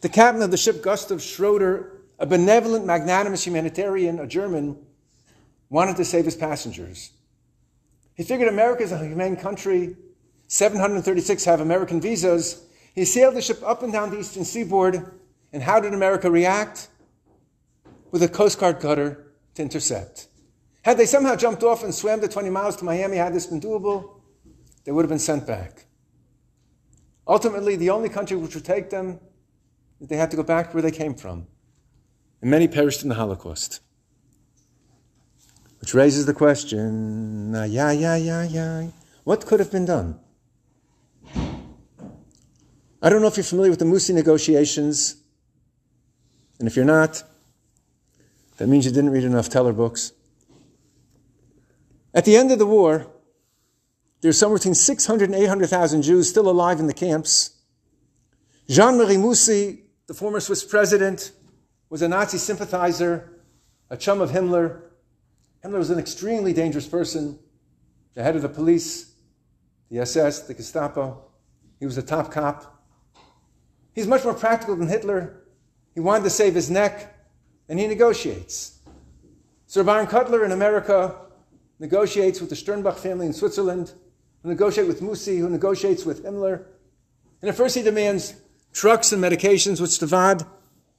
The 0.00 0.08
captain 0.08 0.42
of 0.42 0.50
the 0.50 0.56
ship, 0.56 0.82
Gustav 0.82 1.22
Schroeder, 1.22 2.00
a 2.18 2.26
benevolent, 2.26 2.84
magnanimous 2.84 3.46
humanitarian, 3.46 4.18
a 4.18 4.26
German, 4.26 4.76
wanted 5.70 5.96
to 5.96 6.04
save 6.04 6.26
his 6.26 6.36
passengers. 6.36 7.12
He 8.14 8.24
figured 8.24 8.48
America 8.48 8.82
is 8.82 8.92
a 8.92 8.98
humane 8.98 9.36
country. 9.36 9.96
736 10.48 11.44
have 11.44 11.60
American 11.60 12.00
visas. 12.00 12.66
He 12.94 13.04
sailed 13.04 13.36
the 13.36 13.40
ship 13.40 13.62
up 13.64 13.82
and 13.82 13.92
down 13.92 14.10
the 14.10 14.18
eastern 14.18 14.44
seaboard. 14.44 15.18
And 15.52 15.62
how 15.62 15.80
did 15.80 15.94
America 15.94 16.30
react? 16.30 16.88
With 18.10 18.22
a 18.22 18.28
Coast 18.28 18.58
Guard 18.58 18.80
cutter 18.80 19.32
to 19.54 19.62
intercept. 19.62 20.26
Had 20.82 20.98
they 20.98 21.06
somehow 21.06 21.36
jumped 21.36 21.62
off 21.62 21.84
and 21.84 21.94
swam 21.94 22.20
the 22.20 22.28
20 22.28 22.50
miles 22.50 22.76
to 22.76 22.84
Miami, 22.84 23.16
had 23.16 23.32
this 23.32 23.46
been 23.46 23.60
doable, 23.60 24.20
they 24.84 24.92
would 24.92 25.02
have 25.02 25.10
been 25.10 25.18
sent 25.18 25.46
back. 25.46 25.86
Ultimately, 27.28 27.76
the 27.76 27.90
only 27.90 28.08
country 28.08 28.36
which 28.36 28.54
would 28.54 28.64
take 28.64 28.90
them, 28.90 29.20
they 30.00 30.16
had 30.16 30.30
to 30.32 30.36
go 30.36 30.42
back 30.42 30.74
where 30.74 30.82
they 30.82 30.90
came 30.90 31.14
from. 31.14 31.46
And 32.40 32.50
many 32.50 32.66
perished 32.66 33.02
in 33.02 33.08
the 33.08 33.14
Holocaust. 33.14 33.80
Which 35.80 35.94
raises 35.94 36.26
the 36.26 36.34
question, 36.34 37.54
uh, 37.54 37.64
yeah, 37.64 37.90
yeah, 37.90 38.16
yeah, 38.16 38.44
yeah. 38.44 38.88
What 39.24 39.46
could 39.46 39.60
have 39.60 39.72
been 39.72 39.86
done? 39.86 40.20
I 43.02 43.08
don't 43.08 43.22
know 43.22 43.28
if 43.28 43.36
you're 43.38 43.44
familiar 43.44 43.70
with 43.70 43.78
the 43.78 43.86
Musy 43.86 44.12
negotiations. 44.12 45.16
And 46.58 46.68
if 46.68 46.76
you're 46.76 46.84
not, 46.84 47.22
that 48.58 48.68
means 48.68 48.84
you 48.84 48.90
didn't 48.90 49.10
read 49.10 49.24
enough 49.24 49.48
Teller 49.48 49.72
books. 49.72 50.12
At 52.12 52.26
the 52.26 52.36
end 52.36 52.52
of 52.52 52.58
the 52.58 52.66
war, 52.66 53.06
there's 54.20 54.38
somewhere 54.38 54.58
between 54.58 54.74
600 54.74 55.30
and 55.30 55.34
800,000 55.34 56.02
Jews 56.02 56.28
still 56.28 56.50
alive 56.50 56.78
in 56.78 56.86
the 56.86 56.92
camps. 56.92 57.56
Jean-Marie 58.68 59.16
Musy, 59.16 59.84
the 60.06 60.14
former 60.14 60.40
Swiss 60.40 60.62
president, 60.62 61.32
was 61.88 62.02
a 62.02 62.08
Nazi 62.08 62.36
sympathizer, 62.36 63.40
a 63.88 63.96
chum 63.96 64.20
of 64.20 64.30
Himmler, 64.30 64.82
Himmler 65.64 65.78
was 65.78 65.90
an 65.90 65.98
extremely 65.98 66.52
dangerous 66.52 66.86
person, 66.86 67.38
the 68.14 68.22
head 68.22 68.36
of 68.36 68.42
the 68.42 68.48
police, 68.48 69.14
the 69.90 69.98
SS, 69.98 70.40
the 70.42 70.54
Gestapo. 70.54 71.24
He 71.78 71.86
was 71.86 71.98
a 71.98 72.02
top 72.02 72.30
cop. 72.30 72.82
He's 73.92 74.06
much 74.06 74.24
more 74.24 74.34
practical 74.34 74.76
than 74.76 74.88
Hitler. 74.88 75.42
He 75.94 76.00
wanted 76.00 76.24
to 76.24 76.30
save 76.30 76.54
his 76.54 76.70
neck, 76.70 77.14
and 77.68 77.78
he 77.78 77.86
negotiates. 77.86 78.78
Sir 79.66 79.84
Byron 79.84 80.06
Kotler 80.06 80.44
in 80.44 80.52
America 80.52 81.16
negotiates 81.78 82.40
with 82.40 82.50
the 82.50 82.56
Sternbuch 82.56 82.96
family 82.96 83.26
in 83.26 83.32
Switzerland, 83.32 83.92
who 84.42 84.48
negotiate 84.48 84.86
with 84.86 85.02
Musy, 85.02 85.38
who 85.38 85.48
negotiates 85.48 86.04
with 86.04 86.24
Himmler. 86.24 86.64
And 87.42 87.48
at 87.48 87.54
first 87.54 87.74
he 87.74 87.82
demands 87.82 88.34
trucks 88.72 89.12
and 89.12 89.22
medications, 89.22 89.80
which 89.80 89.98
the 89.98 90.06
Vaad, 90.06 90.46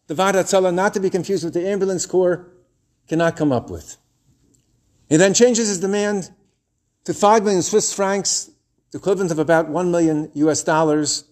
the 0.08 0.16
Vaad 0.16 0.34
Hatzalah, 0.34 0.74
not 0.74 0.94
to 0.94 1.00
be 1.00 1.10
confused 1.10 1.44
with 1.44 1.54
the 1.54 1.68
ambulance 1.68 2.06
corps, 2.06 2.52
cannot 3.08 3.36
come 3.36 3.52
up 3.52 3.70
with. 3.70 3.98
He 5.12 5.18
then 5.18 5.34
changes 5.34 5.68
his 5.68 5.82
demand 5.82 6.32
to 7.04 7.14
5 7.14 7.44
million 7.44 7.62
Swiss 7.62 7.94
francs, 7.94 8.50
the 8.92 8.98
equivalent 8.98 9.30
of 9.30 9.40
about 9.40 9.68
1 9.68 9.92
million 9.92 10.32
US 10.36 10.64
dollars, 10.64 11.26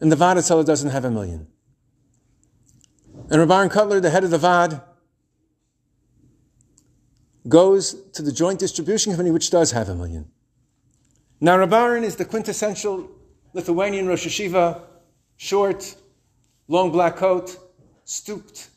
and 0.00 0.10
the 0.10 0.16
Vaad 0.16 0.42
seller 0.42 0.64
doesn't 0.64 0.88
have 0.88 1.04
a 1.04 1.10
million. 1.10 1.48
And 3.28 3.42
Rabban 3.42 3.70
Kotler, 3.70 4.00
the 4.00 4.08
head 4.08 4.24
of 4.24 4.30
the 4.30 4.38
Vaad, 4.38 4.82
goes 7.46 7.92
to 8.12 8.22
the 8.22 8.32
Joint 8.32 8.58
Distribution 8.58 9.12
Company, 9.12 9.30
which 9.30 9.50
does 9.50 9.72
have 9.72 9.90
a 9.90 9.94
million. 9.94 10.30
Now, 11.42 11.58
Rabban 11.58 12.04
is 12.04 12.16
the 12.16 12.24
quintessential 12.24 13.10
Lithuanian 13.52 14.08
Rosh 14.08 14.26
Yeshiva, 14.26 14.80
short, 15.36 15.94
long 16.68 16.90
black 16.90 17.16
coat, 17.16 17.54
stooped, 18.06 18.70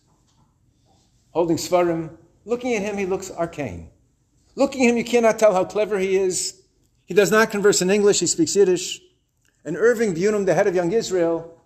holding 1.32 1.56
Sefarim, 1.56 2.19
Looking 2.50 2.74
at 2.74 2.82
him, 2.82 2.98
he 2.98 3.06
looks 3.06 3.30
arcane. 3.30 3.92
Looking 4.56 4.84
at 4.86 4.90
him, 4.90 4.98
you 4.98 5.04
cannot 5.04 5.38
tell 5.38 5.54
how 5.54 5.66
clever 5.66 6.00
he 6.00 6.16
is. 6.16 6.64
He 7.06 7.14
does 7.14 7.30
not 7.30 7.52
converse 7.52 7.84
in 7.84 7.92
English, 7.92 8.22
he 8.22 8.26
speaks 8.26 8.56
Yiddish. 8.56 9.02
And 9.64 9.78
Irving 9.78 10.16
Bunim, 10.16 10.48
the 10.48 10.56
head 10.56 10.66
of 10.66 10.74
Young 10.74 10.92
Israel, 10.92 11.62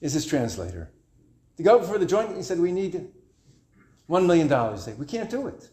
is 0.00 0.14
his 0.14 0.26
translator. 0.26 0.90
To 1.58 1.62
go 1.62 1.78
before 1.78 1.98
the 1.98 2.06
joint, 2.06 2.36
he 2.36 2.42
said, 2.42 2.58
We 2.58 2.72
need 2.72 3.08
$1 4.10 4.26
million. 4.26 4.78
Say, 4.78 4.94
we 4.94 5.06
can't 5.06 5.30
do 5.30 5.46
it. 5.46 5.68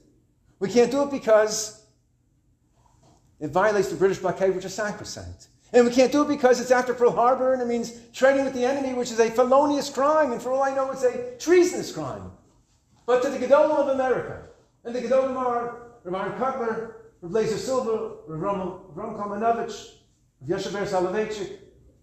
We 0.59 0.69
can't 0.69 0.91
do 0.91 1.01
it 1.01 1.09
because 1.09 1.83
it 3.39 3.49
violates 3.49 3.89
the 3.89 3.95
British 3.95 4.19
blockade, 4.19 4.53
which 4.53 4.65
is 4.65 4.73
sacrosanct. 4.75 5.47
And 5.73 5.83
we 5.83 5.91
can't 5.91 6.11
do 6.11 6.21
it 6.21 6.27
because 6.27 6.61
it's 6.61 6.69
after 6.69 6.93
Pearl 6.93 7.11
Harbor 7.11 7.53
and 7.53 7.61
it 7.61 7.67
means 7.67 7.91
trading 8.13 8.45
with 8.45 8.53
the 8.53 8.65
enemy, 8.65 8.93
which 8.93 9.11
is 9.11 9.19
a 9.19 9.31
felonious 9.31 9.89
crime. 9.89 10.31
And 10.31 10.39
for 10.39 10.51
all 10.51 10.61
I 10.61 10.75
know, 10.75 10.91
it's 10.91 11.03
a 11.03 11.35
treasonous 11.39 11.91
crime 11.91 12.31
but 13.05 13.21
to 13.21 13.29
the 13.29 13.37
Gedolim 13.37 13.77
of 13.77 13.87
America. 13.89 14.43
And 14.83 14.95
the 14.95 15.01
Gedolim 15.01 15.35
are 15.35 15.77
Rav 16.03 16.31
Kotler, 16.35 16.93
Rav 17.21 17.31
Lazer 17.31 17.57
Silver, 17.57 18.15
Rav 18.27 18.81
Ron 18.93 19.15
Kalmanovich, 19.15 19.95
Rav 20.41 20.59
Yeshaber 20.59 20.85
Soloveitchik, 20.85 21.57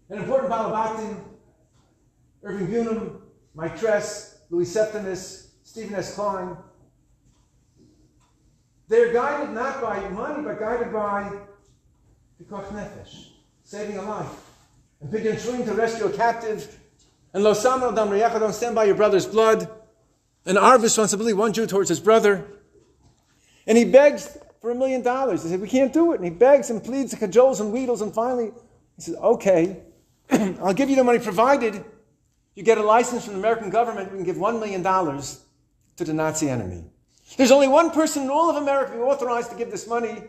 an 0.09 0.19
important 0.19 0.51
Balabatim, 0.51 1.17
Irving 2.43 2.67
Bunim, 2.67 3.21
Mike 3.55 3.79
Tress, 3.79 4.39
Louis 4.49 4.65
Septimus, 4.65 5.51
Stephen 5.63 5.95
S. 5.95 6.15
Klein. 6.15 6.57
They're 8.89 9.13
guided 9.13 9.53
not 9.53 9.81
by 9.81 10.07
money, 10.09 10.43
but 10.43 10.59
guided 10.59 10.91
by 10.91 11.31
the 12.37 12.43
Koch 12.43 12.67
Nefesh, 12.69 13.29
saving 13.63 13.97
a 13.97 14.01
life. 14.01 14.27
And 15.01 15.11
Pidyon 15.11 15.65
to 15.65 15.73
rescue 15.73 16.05
a 16.05 16.11
captive. 16.11 16.79
And 17.33 17.43
Losam 17.43 17.55
Samuel 17.55 17.91
Dam 17.93 18.09
don't 18.09 18.53
stand 18.53 18.75
by 18.75 18.83
your 18.83 18.95
brother's 18.95 19.25
blood 19.25 19.69
and 20.45 20.57
our 20.57 20.77
responsibility, 20.79 21.33
one 21.33 21.53
Jew 21.53 21.65
towards 21.65 21.89
his 21.89 21.99
brother. 21.99 22.45
And 23.65 23.77
he 23.77 23.85
begs 23.85 24.37
for 24.61 24.71
a 24.71 24.75
million 24.75 25.01
dollars. 25.01 25.43
They 25.43 25.51
say, 25.51 25.57
We 25.57 25.67
can't 25.67 25.93
do 25.93 26.13
it. 26.13 26.15
And 26.15 26.25
he 26.25 26.31
begs 26.31 26.69
and 26.69 26.83
pleads 26.83 27.13
and 27.13 27.21
cajoles 27.21 27.61
and 27.61 27.71
wheedles. 27.71 28.01
And 28.01 28.13
finally, 28.13 28.51
he 28.95 29.01
says, 29.01 29.15
Okay, 29.15 29.77
I'll 30.31 30.73
give 30.73 30.89
you 30.89 30.95
the 30.95 31.03
money 31.03 31.19
provided 31.19 31.83
you 32.55 32.63
get 32.63 32.77
a 32.77 32.83
license 32.83 33.25
from 33.25 33.33
the 33.33 33.39
American 33.39 33.69
government. 33.69 34.11
We 34.11 34.17
can 34.17 34.25
give 34.25 34.35
$1 34.35 34.59
million 34.59 34.83
to 34.83 36.03
the 36.03 36.13
Nazi 36.13 36.49
enemy. 36.49 36.85
There's 37.37 37.51
only 37.51 37.67
one 37.67 37.91
person 37.91 38.23
in 38.23 38.29
all 38.29 38.49
of 38.49 38.57
America 38.57 38.93
who 38.93 39.03
authorized 39.03 39.49
to 39.51 39.57
give 39.57 39.71
this 39.71 39.87
money, 39.87 40.23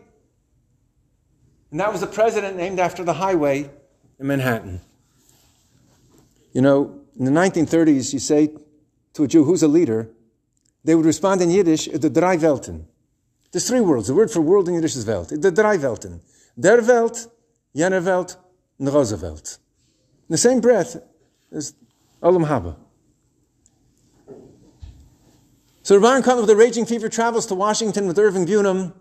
and 1.71 1.79
that 1.79 1.91
was 1.91 2.01
the 2.01 2.07
president 2.07 2.57
named 2.57 2.79
after 2.79 3.03
the 3.03 3.13
highway 3.13 3.69
in 4.19 4.27
Manhattan. 4.27 4.81
You 6.53 6.61
know, 6.61 7.01
in 7.19 7.25
the 7.25 7.31
1930s, 7.31 8.13
you 8.13 8.19
say 8.19 8.49
to 9.15 9.23
a 9.23 9.27
Jew 9.27 9.43
who's 9.43 9.63
a 9.63 9.67
leader, 9.67 10.09
they 10.83 10.93
would 10.93 11.05
respond 11.05 11.41
in 11.41 11.49
Yiddish, 11.49 11.87
the 11.87 12.09
drei 12.09 12.37
Welten. 12.37 12.85
There's 13.51 13.67
three 13.67 13.81
worlds. 13.81 14.07
The 14.07 14.13
word 14.13 14.29
for 14.29 14.41
world 14.41 14.67
in 14.67 14.75
Yiddish 14.75 14.95
is 14.95 15.05
Welt. 15.05 15.29
The 15.29 15.51
drei 15.51 15.77
Welten. 15.77 16.19
Der 16.59 16.81
Welt, 16.81 17.27
jener 17.75 18.03
Welt, 18.05 18.37
and. 18.79 19.57
In 20.27 20.33
the 20.33 20.37
same 20.37 20.59
breath, 20.59 20.97
there's 21.49 21.73
Olam 22.21 22.45
Haba. 22.45 22.75
So 25.83 25.97
Rabbi 25.97 26.25
Kotler 26.25 26.41
with 26.41 26.49
a 26.49 26.55
raging 26.55 26.85
fever 26.85 27.09
travels 27.09 27.45
to 27.47 27.55
Washington 27.55 28.07
with 28.07 28.19
Irving 28.19 28.45
Bunim. 28.45 28.93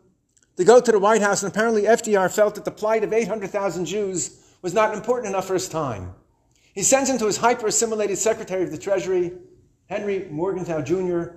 They 0.56 0.64
go 0.64 0.80
to 0.80 0.92
the 0.92 0.98
White 0.98 1.22
House, 1.22 1.42
and 1.42 1.50
apparently 1.50 1.82
FDR 1.82 2.32
felt 2.32 2.54
that 2.54 2.64
the 2.64 2.70
plight 2.70 3.02
of 3.02 3.12
800,000 3.12 3.86
Jews 3.86 4.38
was 4.62 4.74
not 4.74 4.94
important 4.94 5.28
enough 5.28 5.46
for 5.46 5.54
his 5.54 5.68
time. 5.68 6.14
He 6.74 6.82
sends 6.82 7.10
him 7.10 7.18
to 7.18 7.26
his 7.26 7.38
hyper 7.38 7.66
assimilated 7.66 8.18
Secretary 8.18 8.62
of 8.62 8.70
the 8.70 8.78
Treasury, 8.78 9.32
Henry 9.88 10.26
Morgenthau 10.30 10.82
Jr., 10.82 11.36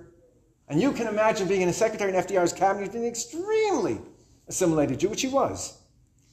and 0.68 0.80
you 0.80 0.92
can 0.92 1.06
imagine 1.06 1.48
being 1.48 1.62
in 1.62 1.68
a 1.68 1.72
secretary 1.72 2.14
in 2.14 2.22
FDR's 2.22 2.52
cabinet, 2.52 2.94
an 2.94 3.04
extremely 3.04 4.00
assimilated 4.48 5.00
Jew, 5.00 5.08
which 5.08 5.22
he 5.22 5.28
was. 5.28 5.78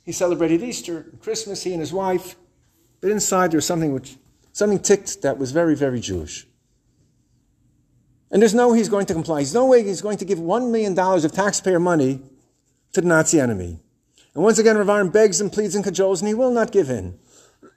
He 0.03 0.11
celebrated 0.11 0.61
Easter, 0.61 1.07
and 1.11 1.19
Christmas, 1.21 1.63
he 1.63 1.71
and 1.71 1.79
his 1.79 1.93
wife, 1.93 2.35
but 3.01 3.11
inside 3.11 3.51
there 3.51 3.57
was 3.57 3.65
something 3.65 3.93
which 3.93 4.17
something 4.51 4.79
ticked 4.79 5.21
that 5.21 5.37
was 5.37 5.51
very, 5.51 5.75
very 5.75 5.99
Jewish. 5.99 6.47
And 8.31 8.41
there's 8.41 8.53
no 8.53 8.69
way 8.69 8.77
he's 8.77 8.89
going 8.89 9.05
to 9.05 9.13
comply. 9.13 9.37
There's 9.37 9.53
no 9.53 9.65
way 9.65 9.83
he's 9.83 10.01
going 10.01 10.17
to 10.17 10.25
give 10.25 10.39
$1 10.39 10.71
million 10.71 10.97
of 10.97 11.31
taxpayer 11.31 11.79
money 11.79 12.21
to 12.93 13.01
the 13.01 13.07
Nazi 13.07 13.39
enemy. 13.39 13.79
And 14.33 14.43
once 14.43 14.57
again, 14.59 14.77
Rav 14.77 15.13
begs 15.13 15.39
and 15.39 15.51
pleads 15.51 15.75
and 15.75 15.85
cajoles, 15.85 16.19
and 16.19 16.27
he 16.27 16.33
will 16.33 16.51
not 16.51 16.71
give 16.71 16.89
in. 16.89 17.17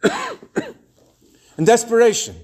in 1.59 1.65
desperation, 1.65 2.37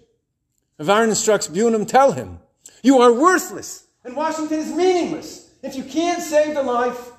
Aharon 0.81 1.09
instructs 1.09 1.49
Bunim, 1.49 1.87
tell 1.87 2.13
him, 2.13 2.41
you 2.83 2.99
are 2.99 3.13
worthless, 3.13 3.87
and 4.05 4.17
Washington 4.17 4.59
is 4.59 4.73
meaningless 4.73 5.53
if 5.63 5.77
you 5.77 5.85
can't 5.85 6.23
save 6.23 6.55
the 6.55 6.63
life 6.63 7.13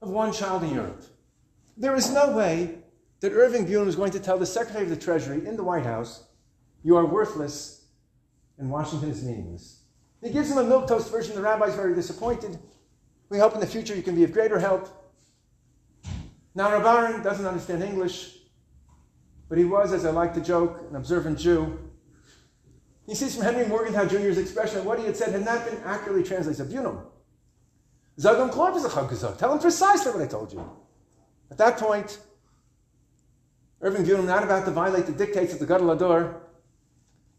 of 0.00 0.08
one 0.08 0.32
child 0.32 0.62
in 0.64 0.74
Europe. 0.74 1.04
There 1.76 1.94
is 1.94 2.10
no 2.10 2.32
way 2.32 2.78
that 3.20 3.32
Irving 3.32 3.66
Bunim 3.66 3.86
is 3.86 3.96
going 3.96 4.12
to 4.12 4.20
tell 4.20 4.38
the 4.38 4.46
Secretary 4.46 4.84
of 4.84 4.90
the 4.90 4.96
Treasury 4.96 5.46
in 5.46 5.56
the 5.56 5.62
White 5.62 5.84
House, 5.84 6.24
you 6.82 6.96
are 6.96 7.06
worthless, 7.06 7.84
and 8.58 8.70
Washington 8.70 9.10
is 9.10 9.22
meaningless. 9.22 9.82
He 10.22 10.30
gives 10.30 10.50
him 10.50 10.58
a 10.58 10.64
milquetoast 10.64 11.10
version. 11.10 11.34
The 11.34 11.42
rabbi 11.42 11.66
is 11.66 11.74
very 11.74 11.94
disappointed. 11.94 12.58
We 13.28 13.38
hope 13.38 13.54
in 13.54 13.60
the 13.60 13.66
future 13.66 13.94
you 13.94 14.02
can 14.02 14.14
be 14.14 14.24
of 14.24 14.32
greater 14.32 14.58
help. 14.58 14.88
Now, 16.54 16.70
Rav 16.72 17.22
doesn't 17.22 17.46
understand 17.46 17.82
English, 17.82 18.36
but 19.48 19.58
he 19.58 19.64
was, 19.64 19.92
as 19.92 20.04
I 20.04 20.10
like 20.10 20.34
to 20.34 20.40
joke, 20.40 20.84
an 20.88 20.96
observant 20.96 21.38
Jew. 21.38 21.78
He 23.06 23.14
sees 23.14 23.34
from 23.34 23.44
Henry 23.44 23.66
Morgenthau 23.66 24.06
Jr.'s 24.06 24.38
expression 24.38 24.84
what 24.84 24.98
he 24.98 25.04
had 25.04 25.16
said 25.16 25.30
had 25.30 25.44
not 25.44 25.64
been 25.64 25.78
accurately 25.84 26.22
translated. 26.22 26.68
Bunim. 26.68 27.02
Tell 28.20 29.52
him 29.52 29.58
precisely 29.58 30.12
what 30.12 30.22
I 30.22 30.26
told 30.26 30.52
you. 30.52 30.70
At 31.50 31.58
that 31.58 31.78
point, 31.78 32.18
Irving 33.80 34.04
Bunim, 34.04 34.26
not 34.26 34.44
about 34.44 34.64
to 34.66 34.70
violate 34.70 35.06
the 35.06 35.12
dictates 35.12 35.52
of 35.52 35.58
the 35.58 35.66
Gadol 35.66 36.40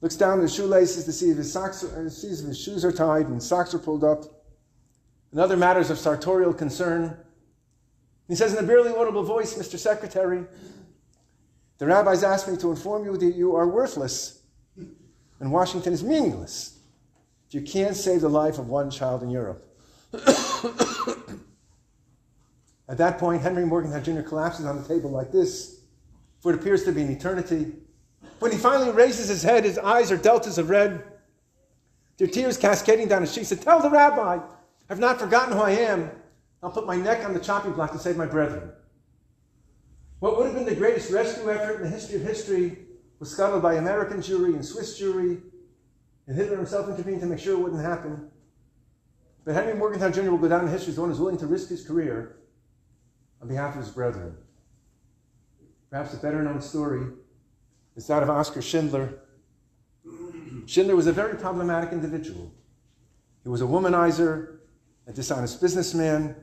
looks 0.01 0.17
down 0.17 0.39
at 0.39 0.41
his 0.41 0.53
shoelaces 0.53 1.05
to 1.05 1.13
see 1.13 1.29
if 1.29 1.37
his 1.37 1.53
socks, 1.53 1.81
uh, 1.83 2.09
sees 2.09 2.41
if 2.41 2.47
his 2.47 2.59
shoes 2.59 2.83
are 2.83 2.91
tied 2.91 3.27
and 3.27 3.41
socks 3.41 3.73
are 3.73 3.79
pulled 3.79 4.03
up, 4.03 4.25
and 5.31 5.39
other 5.39 5.55
matters 5.55 5.89
of 5.89 5.97
sartorial 5.97 6.53
concern. 6.53 7.17
He 8.27 8.35
says 8.35 8.53
in 8.53 8.61
a 8.61 8.67
barely 8.67 8.93
audible 8.93 9.23
voice, 9.23 9.53
Mr. 9.53 9.79
Secretary, 9.79 10.43
the 11.77 11.85
rabbis 11.85 12.21
asked 12.23 12.49
me 12.49 12.57
to 12.57 12.69
inform 12.69 13.05
you 13.05 13.15
that 13.15 13.33
you 13.35 13.55
are 13.55 13.67
worthless 13.67 14.42
and 15.43 15.51
Washington 15.51 15.91
is 15.91 16.01
meaningless 16.01 16.79
if 17.49 17.53
you 17.53 17.61
can't 17.61 17.97
save 17.97 18.21
the 18.21 18.29
life 18.29 18.57
of 18.59 18.69
one 18.69 18.89
child 18.89 19.23
in 19.23 19.29
Europe. 19.29 19.77
At 22.87 22.97
that 22.97 23.17
point, 23.17 23.41
Henry 23.41 23.65
Morgenthau 23.65 23.99
Jr. 23.99 24.21
collapses 24.21 24.65
on 24.65 24.81
the 24.81 24.87
table 24.87 25.09
like 25.09 25.33
this, 25.33 25.81
for 26.39 26.53
it 26.53 26.55
appears 26.61 26.85
to 26.85 26.93
be 26.93 27.01
an 27.01 27.11
eternity. 27.11 27.73
When 28.39 28.53
he 28.53 28.57
finally 28.57 28.91
raises 28.91 29.27
his 29.27 29.43
head, 29.43 29.65
his 29.65 29.77
eyes 29.77 30.13
are 30.13 30.17
deltas 30.17 30.57
of 30.57 30.69
red. 30.69 31.03
their 32.15 32.27
tears 32.27 32.55
cascading 32.55 33.09
down 33.09 33.19
his 33.19 33.35
cheeks. 33.35 33.49
He 33.49 33.55
said, 33.55 33.65
Tell 33.65 33.81
the 33.81 33.89
rabbi, 33.89 34.39
I've 34.89 34.99
not 34.99 35.19
forgotten 35.19 35.57
who 35.57 35.61
I 35.61 35.71
am. 35.71 36.09
I'll 36.61 36.71
put 36.71 36.87
my 36.87 36.95
neck 36.95 37.25
on 37.25 37.33
the 37.33 37.39
chopping 37.41 37.73
block 37.73 37.91
to 37.91 37.99
save 37.99 38.15
my 38.15 38.27
brethren. 38.27 38.71
What 40.21 40.37
would 40.37 40.45
have 40.45 40.55
been 40.55 40.63
the 40.63 40.73
greatest 40.73 41.11
rescue 41.11 41.51
effort 41.51 41.81
in 41.81 41.81
the 41.81 41.89
history 41.89 42.15
of 42.15 42.21
history 42.21 42.77
was 43.23 43.31
scuttled 43.31 43.61
by 43.61 43.75
American 43.75 44.17
Jewry 44.17 44.53
and 44.53 44.65
Swiss 44.65 44.99
Jewry, 44.99 45.41
and 46.27 46.35
Hitler 46.35 46.57
himself 46.57 46.89
intervened 46.89 47.21
to 47.21 47.25
make 47.25 47.39
sure 47.39 47.53
it 47.53 47.61
wouldn't 47.61 47.81
happen. 47.81 48.29
But 49.45 49.55
Henry 49.55 49.75
Morgenthau 49.75 50.09
Jr. 50.09 50.29
will 50.29 50.37
go 50.37 50.49
down 50.49 50.65
in 50.65 50.67
history 50.67 50.89
as 50.89 50.95
the 50.95 51.01
one 51.01 51.09
who's 51.09 51.21
willing 51.21 51.37
to 51.37 51.47
risk 51.47 51.69
his 51.69 51.87
career 51.87 52.35
on 53.41 53.47
behalf 53.47 53.75
of 53.75 53.81
his 53.81 53.91
brethren. 53.91 54.35
Perhaps 55.89 56.15
a 56.15 56.17
better 56.17 56.43
known 56.43 56.61
story 56.61 57.13
is 57.95 58.05
that 58.07 58.23
of 58.23 58.29
Oscar 58.29 58.61
Schindler. 58.61 59.19
Schindler 60.65 60.97
was 60.97 61.07
a 61.07 61.13
very 61.13 61.37
problematic 61.37 61.93
individual. 61.93 62.51
He 63.43 63.47
was 63.47 63.61
a 63.61 63.65
womanizer, 63.65 64.57
a 65.07 65.13
dishonest 65.13 65.61
businessman, 65.61 66.35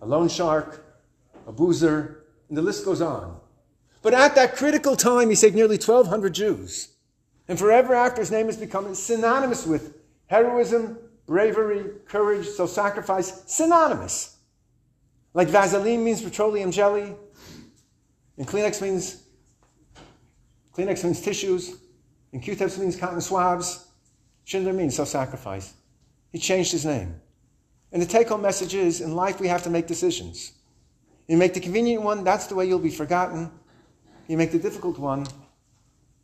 a 0.00 0.06
loan 0.06 0.30
shark, 0.30 0.86
a 1.46 1.52
boozer, 1.52 2.24
and 2.48 2.56
the 2.56 2.62
list 2.62 2.86
goes 2.86 3.02
on. 3.02 3.38
But 4.02 4.14
at 4.14 4.34
that 4.34 4.56
critical 4.56 4.96
time, 4.96 5.28
he 5.28 5.34
saved 5.34 5.54
nearly 5.54 5.76
1,200 5.76 6.32
Jews. 6.34 6.88
And 7.48 7.58
forever 7.58 7.94
after, 7.94 8.20
his 8.20 8.30
name 8.30 8.46
has 8.46 8.56
become 8.56 8.94
synonymous 8.94 9.66
with 9.66 9.96
heroism, 10.26 10.98
bravery, 11.26 11.84
courage, 12.06 12.46
self 12.46 12.70
sacrifice, 12.70 13.42
synonymous. 13.46 14.36
Like 15.34 15.48
Vaseline 15.48 16.04
means 16.04 16.22
petroleum 16.22 16.70
jelly, 16.70 17.14
and 18.36 18.46
Kleenex 18.46 18.80
means 18.82 19.24
Kleenex 20.78 21.02
means 21.02 21.20
tissues, 21.20 21.76
and 22.32 22.40
Q-tips 22.40 22.78
means 22.78 22.94
cotton 22.94 23.20
swabs. 23.20 23.88
Schindler 24.44 24.72
means 24.72 24.94
self-sacrifice. 24.94 25.74
He 26.30 26.38
changed 26.38 26.70
his 26.70 26.86
name. 26.86 27.20
And 27.90 28.00
the 28.00 28.06
take-home 28.06 28.42
message 28.42 28.74
is, 28.74 29.00
in 29.00 29.16
life 29.16 29.40
we 29.40 29.48
have 29.48 29.64
to 29.64 29.70
make 29.70 29.86
decisions. 29.86 30.52
You 31.26 31.36
make 31.36 31.52
the 31.52 31.60
convenient 31.60 32.02
one, 32.02 32.22
that's 32.22 32.46
the 32.46 32.54
way 32.54 32.66
you'll 32.66 32.78
be 32.78 32.90
forgotten. 32.90 33.50
You 34.28 34.36
make 34.36 34.52
the 34.52 34.58
difficult 34.58 34.98
one, 34.98 35.26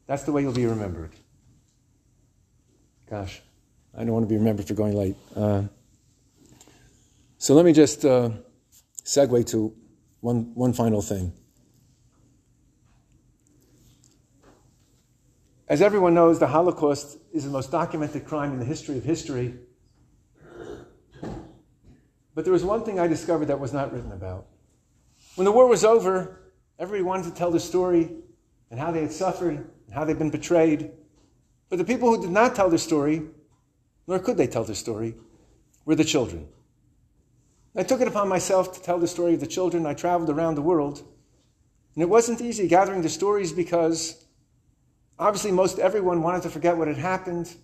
that's 0.06 0.24
the 0.24 0.32
way 0.32 0.42
you'll 0.42 0.52
be 0.52 0.66
remembered. 0.66 1.12
Gosh, 3.08 3.40
I 3.96 4.04
don't 4.04 4.12
want 4.12 4.24
to 4.24 4.28
be 4.28 4.36
remembered 4.36 4.68
for 4.68 4.74
going 4.74 4.94
late. 4.94 5.16
Uh, 5.34 5.62
so 7.38 7.54
let 7.54 7.64
me 7.64 7.72
just 7.72 8.04
uh, 8.04 8.30
segue 9.04 9.46
to 9.48 9.74
one, 10.20 10.52
one 10.54 10.74
final 10.74 11.00
thing. 11.00 11.32
As 15.66 15.80
everyone 15.80 16.12
knows, 16.12 16.38
the 16.38 16.46
Holocaust 16.46 17.16
is 17.32 17.44
the 17.44 17.50
most 17.50 17.70
documented 17.70 18.26
crime 18.26 18.52
in 18.52 18.58
the 18.58 18.66
history 18.66 18.98
of 18.98 19.04
history. 19.04 19.54
But 22.34 22.44
there 22.44 22.52
was 22.52 22.64
one 22.64 22.84
thing 22.84 23.00
I 23.00 23.06
discovered 23.06 23.46
that 23.46 23.60
was 23.60 23.72
not 23.72 23.94
written 23.94 24.12
about. 24.12 24.46
When 25.36 25.46
the 25.46 25.52
war 25.52 25.66
was 25.66 25.86
over, 25.86 26.43
everybody 26.78 27.02
wanted 27.02 27.24
to 27.24 27.34
tell 27.34 27.50
the 27.50 27.60
story 27.60 28.10
and 28.70 28.80
how 28.80 28.90
they 28.92 29.02
had 29.02 29.12
suffered 29.12 29.56
and 29.56 29.94
how 29.94 30.04
they'd 30.04 30.18
been 30.18 30.30
betrayed. 30.30 30.90
But 31.68 31.78
the 31.78 31.84
people 31.84 32.08
who 32.08 32.20
did 32.20 32.30
not 32.30 32.54
tell 32.54 32.68
their 32.68 32.78
story, 32.78 33.22
nor 34.06 34.18
could 34.18 34.36
they 34.36 34.46
tell 34.46 34.64
their 34.64 34.74
story, 34.74 35.14
were 35.84 35.94
the 35.94 36.04
children. 36.04 36.48
I 37.76 37.82
took 37.82 38.00
it 38.00 38.08
upon 38.08 38.28
myself 38.28 38.72
to 38.74 38.82
tell 38.82 38.98
the 38.98 39.08
story 39.08 39.34
of 39.34 39.40
the 39.40 39.46
children. 39.46 39.86
I 39.86 39.94
traveled 39.94 40.30
around 40.30 40.54
the 40.54 40.62
world. 40.62 41.02
And 41.94 42.02
it 42.02 42.08
wasn't 42.08 42.40
easy 42.40 42.68
gathering 42.68 43.02
the 43.02 43.08
stories 43.08 43.52
because 43.52 44.24
Obviously, 45.18 45.52
most 45.52 45.78
everyone 45.78 46.22
wanted 46.22 46.42
to 46.42 46.50
forget 46.50 46.76
what 46.76 46.88
had 46.88 46.96
happened. 46.96 47.54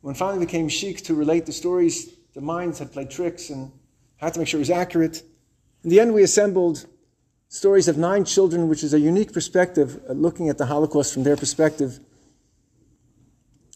When 0.00 0.14
finally 0.14 0.46
became 0.46 0.68
chic 0.68 1.02
to 1.04 1.14
relate 1.14 1.44
the 1.44 1.52
stories, 1.52 2.14
the 2.34 2.40
minds 2.40 2.78
had 2.78 2.90
played 2.90 3.10
tricks 3.10 3.50
and 3.50 3.70
had 4.16 4.32
to 4.34 4.38
make 4.38 4.48
sure 4.48 4.58
it 4.58 4.62
was 4.62 4.70
accurate. 4.70 5.22
In 5.84 5.90
the 5.90 6.00
end, 6.00 6.14
we 6.14 6.22
assembled 6.22 6.86
stories 7.50 7.88
of 7.88 7.98
nine 7.98 8.24
children, 8.24 8.68
which 8.68 8.84
is 8.84 8.94
a 8.94 9.00
unique 9.00 9.32
perspective, 9.32 10.00
uh, 10.08 10.12
looking 10.12 10.48
at 10.48 10.56
the 10.56 10.66
Holocaust 10.66 11.12
from 11.12 11.24
their 11.24 11.36
perspective. 11.36 11.98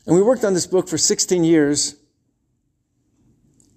And 0.06 0.14
we 0.14 0.22
worked 0.22 0.44
on 0.44 0.54
this 0.54 0.66
book 0.66 0.88
for 0.88 0.96
16 0.96 1.42
years. 1.42 1.96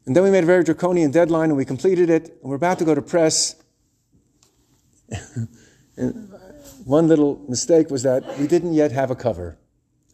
And 0.05 0.15
then 0.15 0.23
we 0.23 0.29
made 0.29 0.43
a 0.43 0.47
very 0.47 0.63
draconian 0.63 1.09
deadline 1.11 1.49
and 1.49 1.57
we 1.57 1.65
completed 1.65 2.09
it. 2.11 2.29
And 2.29 2.43
we're 2.43 2.55
about 2.55 2.77
to 2.79 2.85
go 2.85 2.93
to 2.93 3.01
press. 3.01 3.55
and 5.97 6.31
one 6.85 7.07
little 7.07 7.43
mistake 7.49 7.89
was 7.89 8.03
that 8.03 8.37
we 8.37 8.45
didn't 8.45 8.73
yet 8.73 8.91
have 8.91 9.09
a 9.09 9.15
cover. 9.15 9.57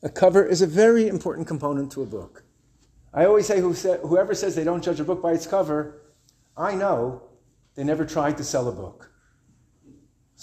A 0.01 0.09
cover 0.09 0.45
is 0.45 0.61
a 0.61 0.67
very 0.67 1.07
important 1.07 1.47
component 1.47 1.91
to 1.91 2.01
a 2.01 2.05
book. 2.05 2.43
I 3.13 3.25
always 3.25 3.47
say, 3.47 3.59
whoever 3.59 4.33
says 4.33 4.55
they 4.55 4.63
don't 4.63 4.83
judge 4.83 4.99
a 4.99 5.03
book 5.03 5.21
by 5.21 5.33
its 5.33 5.45
cover, 5.45 6.01
I 6.55 6.73
know 6.73 7.21
they 7.75 7.83
never 7.83 8.05
tried 8.05 8.37
to 8.37 8.43
sell 8.43 8.67
a 8.69 8.71
book. 8.71 9.12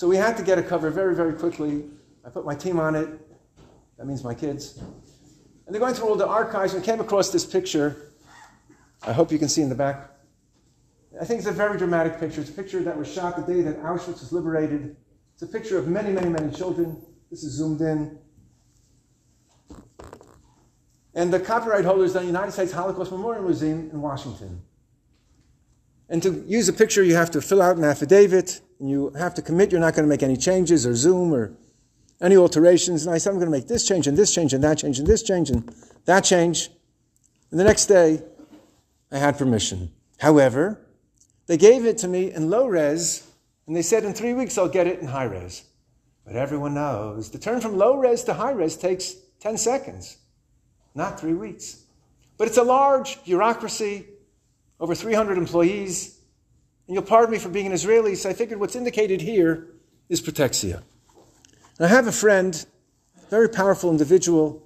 So 0.00 0.08
we 0.08 0.16
had 0.16 0.34
to 0.38 0.42
get 0.42 0.56
a 0.56 0.62
cover 0.62 0.88
very, 0.88 1.14
very 1.14 1.34
quickly. 1.34 1.84
I 2.24 2.30
put 2.30 2.46
my 2.46 2.54
team 2.54 2.80
on 2.80 2.94
it. 2.94 3.06
That 3.98 4.06
means 4.06 4.24
my 4.24 4.32
kids. 4.32 4.78
And 4.78 5.74
they're 5.74 5.78
going 5.78 5.92
through 5.92 6.08
all 6.08 6.16
the 6.16 6.26
archives 6.26 6.72
and 6.72 6.82
came 6.82 7.00
across 7.00 7.28
this 7.28 7.44
picture. 7.44 8.10
I 9.02 9.12
hope 9.12 9.30
you 9.30 9.38
can 9.38 9.50
see 9.50 9.60
in 9.60 9.68
the 9.68 9.74
back. 9.74 10.10
I 11.20 11.26
think 11.26 11.40
it's 11.40 11.48
a 11.48 11.52
very 11.52 11.76
dramatic 11.76 12.18
picture. 12.18 12.40
It's 12.40 12.48
a 12.48 12.54
picture 12.54 12.82
that 12.82 12.96
was 12.96 13.12
shot 13.12 13.36
the 13.36 13.52
day 13.52 13.60
that 13.60 13.82
Auschwitz 13.82 14.20
was 14.20 14.32
liberated. 14.32 14.96
It's 15.34 15.42
a 15.42 15.46
picture 15.46 15.76
of 15.76 15.86
many, 15.86 16.12
many, 16.12 16.30
many 16.30 16.50
children. 16.50 16.96
This 17.30 17.44
is 17.44 17.52
zoomed 17.52 17.82
in. 17.82 18.18
And 21.14 21.30
the 21.30 21.40
copyright 21.40 21.84
holder 21.84 22.04
is 22.04 22.14
the 22.14 22.24
United 22.24 22.52
States 22.52 22.72
Holocaust 22.72 23.10
Memorial 23.10 23.44
Museum 23.44 23.90
in 23.92 24.00
Washington. 24.00 24.62
And 26.08 26.22
to 26.22 26.42
use 26.48 26.70
a 26.70 26.72
picture, 26.72 27.02
you 27.02 27.16
have 27.16 27.30
to 27.32 27.42
fill 27.42 27.60
out 27.60 27.76
an 27.76 27.84
affidavit, 27.84 28.62
you 28.88 29.10
have 29.10 29.34
to 29.34 29.42
commit 29.42 29.72
you're 29.72 29.80
not 29.80 29.94
going 29.94 30.04
to 30.04 30.08
make 30.08 30.22
any 30.22 30.36
changes 30.36 30.86
or 30.86 30.94
zoom 30.94 31.34
or 31.34 31.52
any 32.20 32.36
alterations. 32.36 33.04
And 33.04 33.14
I 33.14 33.18
said, 33.18 33.30
I'm 33.30 33.36
going 33.36 33.50
to 33.50 33.56
make 33.56 33.68
this 33.68 33.86
change 33.86 34.06
and 34.06 34.16
this 34.16 34.34
change 34.34 34.54
and 34.54 34.64
that 34.64 34.78
change 34.78 34.98
and 34.98 35.06
this 35.06 35.22
change 35.22 35.50
and 35.50 35.74
that 36.06 36.24
change. 36.24 36.70
And 37.50 37.58
the 37.58 37.64
next 37.64 37.86
day, 37.86 38.22
I 39.12 39.18
had 39.18 39.36
permission. 39.36 39.90
However, 40.18 40.78
they 41.46 41.56
gave 41.56 41.84
it 41.84 41.98
to 41.98 42.08
me 42.08 42.32
in 42.32 42.48
low 42.48 42.66
res, 42.66 43.26
and 43.66 43.74
they 43.74 43.82
said 43.82 44.04
in 44.04 44.12
three 44.12 44.34
weeks 44.34 44.56
I'll 44.56 44.68
get 44.68 44.86
it 44.86 45.00
in 45.00 45.08
high 45.08 45.24
res. 45.24 45.64
But 46.24 46.36
everyone 46.36 46.74
knows 46.74 47.30
the 47.30 47.38
turn 47.38 47.60
from 47.60 47.76
low 47.76 47.96
res 47.96 48.22
to 48.24 48.34
high 48.34 48.52
res 48.52 48.76
takes 48.76 49.14
10 49.40 49.58
seconds, 49.58 50.18
not 50.94 51.18
three 51.18 51.34
weeks. 51.34 51.82
But 52.38 52.46
it's 52.46 52.56
a 52.56 52.62
large 52.62 53.24
bureaucracy, 53.24 54.06
over 54.78 54.94
300 54.94 55.38
employees. 55.38 56.19
And 56.90 56.96
you'll 56.96 57.05
pardon 57.05 57.31
me 57.31 57.38
for 57.38 57.50
being 57.50 57.66
an 57.66 57.72
Israeli, 57.72 58.16
so 58.16 58.29
I 58.29 58.33
figured 58.33 58.59
what's 58.59 58.74
indicated 58.74 59.20
here 59.20 59.68
is 60.09 60.20
protexia. 60.20 60.83
And 61.79 61.87
I 61.87 61.87
have 61.87 62.09
a 62.09 62.12
friend, 62.12 62.66
very 63.29 63.48
powerful 63.48 63.92
individual. 63.92 64.61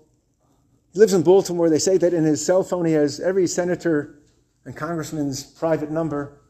He 0.95 1.01
lives 1.01 1.13
in 1.13 1.23
Baltimore. 1.23 1.69
They 1.69 1.79
say 1.79 1.99
that 1.99 2.15
in 2.15 2.25
his 2.25 2.43
cell 2.43 2.63
phone 2.63 2.87
he 2.87 2.95
has 2.95 3.21
every 3.21 3.47
senator 3.47 4.21
and 4.65 4.75
congressman's 4.75 5.43
private 5.43 5.91
number. 5.91 6.41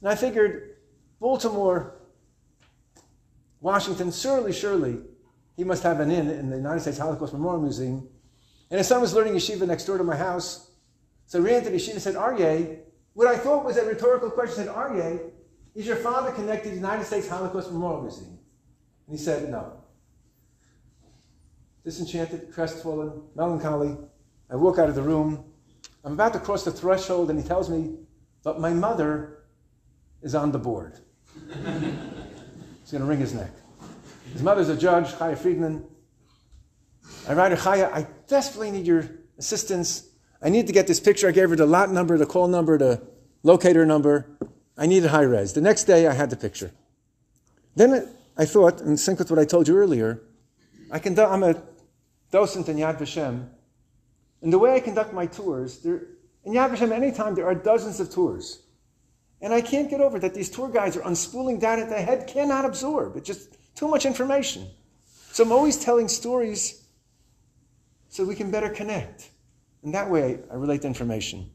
And 0.00 0.10
I 0.10 0.14
figured, 0.14 0.76
Baltimore, 1.20 1.94
Washington, 3.62 4.12
surely, 4.12 4.52
surely, 4.52 4.98
he 5.56 5.64
must 5.64 5.84
have 5.84 6.00
an 6.00 6.10
inn 6.10 6.28
in 6.28 6.50
the 6.50 6.56
United 6.56 6.80
States 6.80 6.98
Holocaust 6.98 7.32
Memorial 7.32 7.62
Museum. 7.62 8.06
And 8.70 8.76
his 8.76 8.88
son 8.88 9.00
was 9.00 9.14
learning 9.14 9.36
yeshiva 9.36 9.66
next 9.66 9.86
door 9.86 9.96
to 9.96 10.04
my 10.04 10.16
house. 10.16 10.70
So 11.24 11.38
I 11.38 11.42
ran 11.42 11.64
to 11.64 11.70
the 11.70 11.76
yeshiva 11.76 11.92
and 11.92 12.02
said, 12.02 12.14
Aryeh, 12.14 12.80
what 13.16 13.26
I 13.26 13.38
thought 13.38 13.64
was 13.64 13.78
a 13.78 13.84
rhetorical 13.86 14.30
question 14.30 14.66
said, 14.66 14.68
Aryeh, 14.68 15.18
is 15.74 15.86
your 15.86 15.96
father 15.96 16.32
connected 16.32 16.64
to 16.64 16.70
the 16.70 16.76
United 16.76 17.06
States 17.06 17.26
Holocaust 17.26 17.72
Memorial 17.72 18.02
Museum? 18.02 18.38
And 19.06 19.18
he 19.18 19.24
said, 19.24 19.50
no. 19.50 19.72
Disenchanted, 21.82 22.52
crestfallen, 22.52 23.22
melancholy. 23.34 23.96
I 24.50 24.56
walk 24.56 24.78
out 24.78 24.90
of 24.90 24.94
the 24.94 25.02
room. 25.02 25.46
I'm 26.04 26.12
about 26.12 26.34
to 26.34 26.38
cross 26.38 26.62
the 26.62 26.70
threshold, 26.70 27.30
and 27.30 27.40
he 27.40 27.48
tells 27.48 27.70
me, 27.70 27.96
but 28.44 28.60
my 28.60 28.74
mother 28.74 29.44
is 30.20 30.34
on 30.34 30.52
the 30.52 30.58
board. 30.58 30.98
He's 31.48 32.92
going 32.92 33.00
to 33.00 33.04
wring 33.04 33.20
his 33.20 33.32
neck. 33.32 33.50
His 34.34 34.42
mother's 34.42 34.68
a 34.68 34.76
judge, 34.76 35.06
Chaya 35.14 35.38
Friedman. 35.38 35.86
I 37.26 37.32
write 37.32 37.52
her, 37.52 37.56
Chaya, 37.56 37.90
I 37.90 38.08
desperately 38.26 38.70
need 38.72 38.86
your 38.86 39.08
assistance. 39.38 40.06
I 40.42 40.48
need 40.48 40.66
to 40.66 40.72
get 40.72 40.86
this 40.86 41.00
picture. 41.00 41.28
I 41.28 41.32
gave 41.32 41.50
her 41.50 41.56
the 41.56 41.66
lot 41.66 41.90
number, 41.90 42.18
the 42.18 42.26
call 42.26 42.48
number, 42.48 42.78
the 42.78 43.02
locator 43.42 43.86
number. 43.86 44.26
I 44.76 44.86
needed 44.86 45.10
high 45.10 45.22
res. 45.22 45.54
The 45.54 45.60
next 45.60 45.84
day, 45.84 46.06
I 46.06 46.12
had 46.12 46.30
the 46.30 46.36
picture. 46.36 46.72
Then 47.74 48.08
I 48.36 48.44
thought, 48.44 48.80
in 48.80 48.96
sync 48.96 49.18
with 49.18 49.30
what 49.30 49.38
I 49.38 49.44
told 49.44 49.68
you 49.68 49.76
earlier, 49.76 50.22
I 50.90 50.98
can, 50.98 51.18
I'm 51.18 51.42
a 51.42 51.62
docent 52.30 52.68
in 52.68 52.76
Yad 52.76 52.98
Vashem, 52.98 53.48
and 54.42 54.52
the 54.52 54.58
way 54.58 54.74
I 54.74 54.80
conduct 54.80 55.12
my 55.12 55.26
tours, 55.26 55.78
there, 55.78 56.02
in 56.44 56.52
Yad 56.52 56.70
Vashem, 56.70 56.92
anytime 56.92 57.34
there 57.34 57.46
are 57.46 57.54
dozens 57.54 57.98
of 58.00 58.10
tours. 58.10 58.62
And 59.40 59.52
I 59.52 59.60
can't 59.60 59.90
get 59.90 60.00
over 60.00 60.18
that 60.18 60.34
these 60.34 60.48
tour 60.48 60.68
guides 60.68 60.96
are 60.96 61.02
unspooling 61.02 61.60
data 61.60 61.82
that 61.82 61.90
the 61.90 62.02
head 62.02 62.26
cannot 62.26 62.64
absorb. 62.64 63.16
It's 63.16 63.26
just 63.26 63.56
too 63.74 63.88
much 63.88 64.06
information. 64.06 64.68
So 65.32 65.44
I'm 65.44 65.52
always 65.52 65.76
telling 65.76 66.08
stories 66.08 66.82
so 68.08 68.24
we 68.24 68.34
can 68.34 68.50
better 68.50 68.70
connect. 68.70 69.30
And 69.82 69.94
that 69.94 70.10
way 70.10 70.40
I 70.50 70.54
relate 70.54 70.82
the 70.82 70.88
information. 70.88 71.50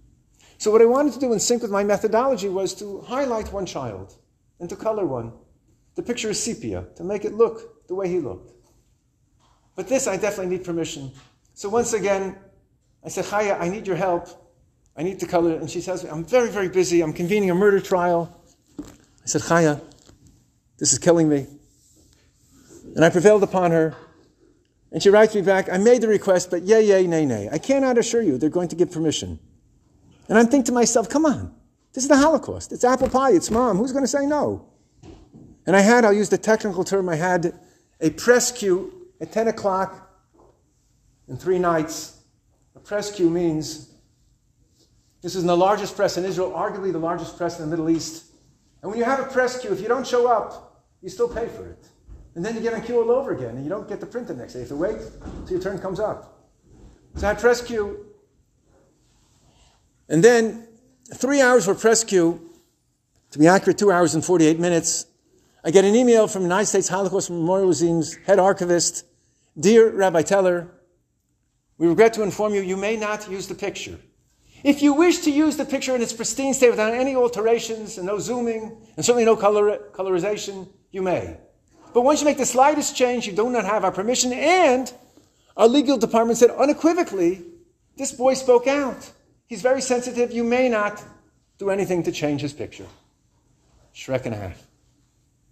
So 0.58 0.72
what 0.72 0.82
I 0.82 0.86
wanted 0.86 1.14
to 1.14 1.20
do 1.20 1.34
in 1.34 1.40
sync 1.40 1.62
with 1.62 1.72
my 1.72 1.84
methodology 1.84 2.48
was 2.48 2.74
to 2.76 3.02
highlight 3.02 3.52
one 3.52 3.66
child 3.66 4.16
and 4.60 4.70
to 4.70 4.76
color 4.76 5.06
one. 5.06 5.34
The 5.96 6.04
picture 6.04 6.30
is 6.30 6.42
sepia, 6.42 6.86
to 6.96 7.04
make 7.04 7.26
it 7.26 7.34
look 7.34 7.88
the 7.88 7.96
way 7.96 8.08
he 8.08 8.20
looked. 8.20 8.54
But 9.76 9.88
this 9.88 10.08
I 10.08 10.18
definitely 10.18 10.56
need 10.56 10.64
permission. 10.64 11.12
So 11.54 11.68
once 11.68 11.94
again, 11.94 12.38
I 13.04 13.10
said, 13.10 13.26
Chaya, 13.26 13.60
I 13.60 13.70
need 13.70 13.88
your 13.88 13.96
help. 13.96 14.30
I 14.96 15.04
need 15.04 15.20
to 15.22 15.26
color. 15.26 15.56
And 15.56 15.70
she 15.70 15.82
says, 15.82 16.04
I'm 16.04 16.24
very, 16.24 16.50
very 16.50 16.70
busy. 16.70 17.02
I'm 17.02 17.14
convening 17.14 17.50
a 17.50 17.56
murder 17.56 17.80
trial. 17.80 18.42
I 18.80 19.26
said, 19.26 19.42
Chaya, 19.42 19.82
this 20.78 20.94
is 20.94 21.00
killing 21.00 21.28
me. 21.28 21.48
And 22.96 23.04
I 23.04 23.10
prevailed 23.10 23.44
upon 23.44 23.72
her. 23.72 23.96
And 24.92 25.02
she 25.02 25.10
writes 25.10 25.34
me 25.34 25.42
back, 25.42 25.70
I 25.70 25.78
made 25.78 26.02
the 26.02 26.08
request, 26.08 26.52
but 26.52 26.64
yay, 26.64 26.86
yay, 26.86 27.08
nay, 27.08 27.26
nay. 27.26 27.50
I 27.52 27.58
cannot 27.58 27.98
assure 27.98 28.22
you 28.22 28.38
they're 28.38 28.50
going 28.50 28.68
to 28.70 28.76
give 28.76 28.92
permission. 28.92 29.40
And 30.28 30.38
I'm 30.38 30.48
thinking 30.48 30.66
to 30.66 30.72
myself, 30.72 31.10
come 31.10 31.26
on. 31.26 31.54
This 31.94 32.04
is 32.04 32.10
the 32.10 32.18
Holocaust. 32.18 32.72
It's 32.72 32.84
apple 32.84 33.10
pie. 33.10 33.32
It's 33.32 33.52
mom. 33.52 33.78
Who's 33.78 33.92
going 33.92 34.04
to 34.04 34.08
say 34.08 34.26
no? 34.26 34.66
And 35.66 35.76
I 35.76 35.82
had, 35.82 36.06
I'll 36.06 36.14
use 36.14 36.30
the 36.30 36.38
technical 36.38 36.84
term, 36.84 37.08
I 37.08 37.16
had 37.16 37.54
a 38.00 38.10
press 38.10 38.52
queue 38.52 39.10
at 39.22 39.32
10 39.32 39.48
o'clock 39.50 40.10
in 41.28 41.38
three 41.38 41.60
nights. 41.60 42.22
A 42.76 42.80
press 42.80 43.16
queue 43.16 43.30
means 43.30 43.94
this 45.22 45.36
is 45.36 45.44
the 45.44 45.56
largest 45.56 45.96
press 45.96 46.18
in 46.18 46.26
Israel, 46.26 46.52
arguably 46.52 46.92
the 46.92 47.00
largest 47.00 47.38
press 47.38 47.60
in 47.60 47.66
the 47.66 47.70
Middle 47.70 47.90
East. 47.90 48.26
And 48.82 48.90
when 48.90 48.98
you 48.98 49.06
have 49.06 49.20
a 49.20 49.26
press 49.26 49.60
queue, 49.60 49.72
if 49.72 49.80
you 49.80 49.88
don't 49.88 50.08
show 50.08 50.28
up, 50.28 50.86
you 51.02 51.10
still 51.10 51.30
pay 51.30 51.48
for 51.48 51.68
it. 51.68 51.88
And 52.36 52.46
then 52.46 52.56
you 52.56 52.62
get 52.62 52.74
on 52.74 52.82
queue 52.82 53.02
all 53.02 53.12
over 53.12 53.32
again, 53.32 53.56
and 53.56 53.64
you 53.64 53.70
don't 53.70 53.90
get 53.90 54.00
the 54.00 54.06
print 54.06 54.28
the 54.28 54.34
next 54.34 54.54
day. 54.54 54.60
You 54.60 54.64
have 54.64 54.70
to 54.70 54.76
wait 54.76 54.98
till 55.46 55.52
your 55.52 55.62
turn 55.62 55.80
comes 55.80 56.00
up. 56.00 56.50
So 57.16 57.28
I 57.28 57.34
press 57.34 57.62
queue. 57.62 58.06
And 60.08 60.24
then 60.24 60.68
three 61.14 61.42
hours 61.42 61.66
for 61.66 61.76
press 61.76 62.04
queue, 62.04 62.50
to 63.32 63.40
be 63.40 63.48
accurate, 63.48 63.78
two 63.78 63.92
hours 63.92 64.16
and 64.16 64.24
48 64.24 64.60
minutes. 64.60 65.06
I 65.64 65.72
get 65.72 65.86
an 65.86 65.96
email 65.96 66.28
from 66.28 66.44
the 66.44 66.48
United 66.48 66.68
States 66.68 66.88
Holocaust 66.88 67.30
Memorial 67.30 67.68
Museum's 67.68 68.16
head 68.26 68.40
archivist. 68.40 69.06
Dear 69.60 69.90
Rabbi 69.92 70.22
Teller, 70.22 70.72
we 71.78 71.88
regret 71.88 72.14
to 72.14 72.24
inform 72.24 72.54
you, 72.54 72.62
you 72.62 72.78
may 72.78 72.96
not 72.96 73.30
use 73.30 73.48
the 73.48 73.56
picture. 73.56 74.00
If 74.64 74.82
you 74.82 74.94
wish 74.94 75.20
to 75.20 75.32
use 75.32 75.58
the 75.58 75.66
picture 75.66 75.96
in 75.96 76.02
its 76.02 76.14
pristine 76.14 76.54
state 76.54 76.70
without 76.70 76.94
any 76.94 77.16
alterations 77.16 77.98
and 77.98 78.08
no 78.08 78.20
zooming, 78.20 78.78
and 78.96 79.06
certainly 79.06 79.26
no 79.26 79.36
color, 79.36 79.80
colorization, 79.92 80.70
you 80.92 81.02
may. 81.02 81.38
But 81.94 82.02
once 82.02 82.22
you 82.22 82.26
make 82.26 82.38
the 82.38 82.46
slightest 82.46 82.96
change, 82.96 83.28
you 83.28 83.34
do 83.34 83.50
not 83.50 83.66
have 83.66 83.84
our 83.84 83.92
permission. 83.92 84.32
And 84.34 84.92
our 85.58 85.68
legal 85.68 85.98
department 85.98 86.38
said 86.38 86.50
unequivocally, 86.52 87.44
this 87.98 88.12
boy 88.12 88.36
spoke 88.36 88.68
out. 88.68 89.12
He's 89.48 89.62
very 89.62 89.82
sensitive. 89.82 90.32
You 90.32 90.44
may 90.44 90.70
not 90.70 91.04
do 91.58 91.70
anything 91.70 92.04
to 92.04 92.12
change 92.12 92.42
his 92.42 92.54
picture. 92.54 92.86
Shrek 93.94 94.26
and 94.26 94.34
a 94.34 94.38
half. 94.38 94.64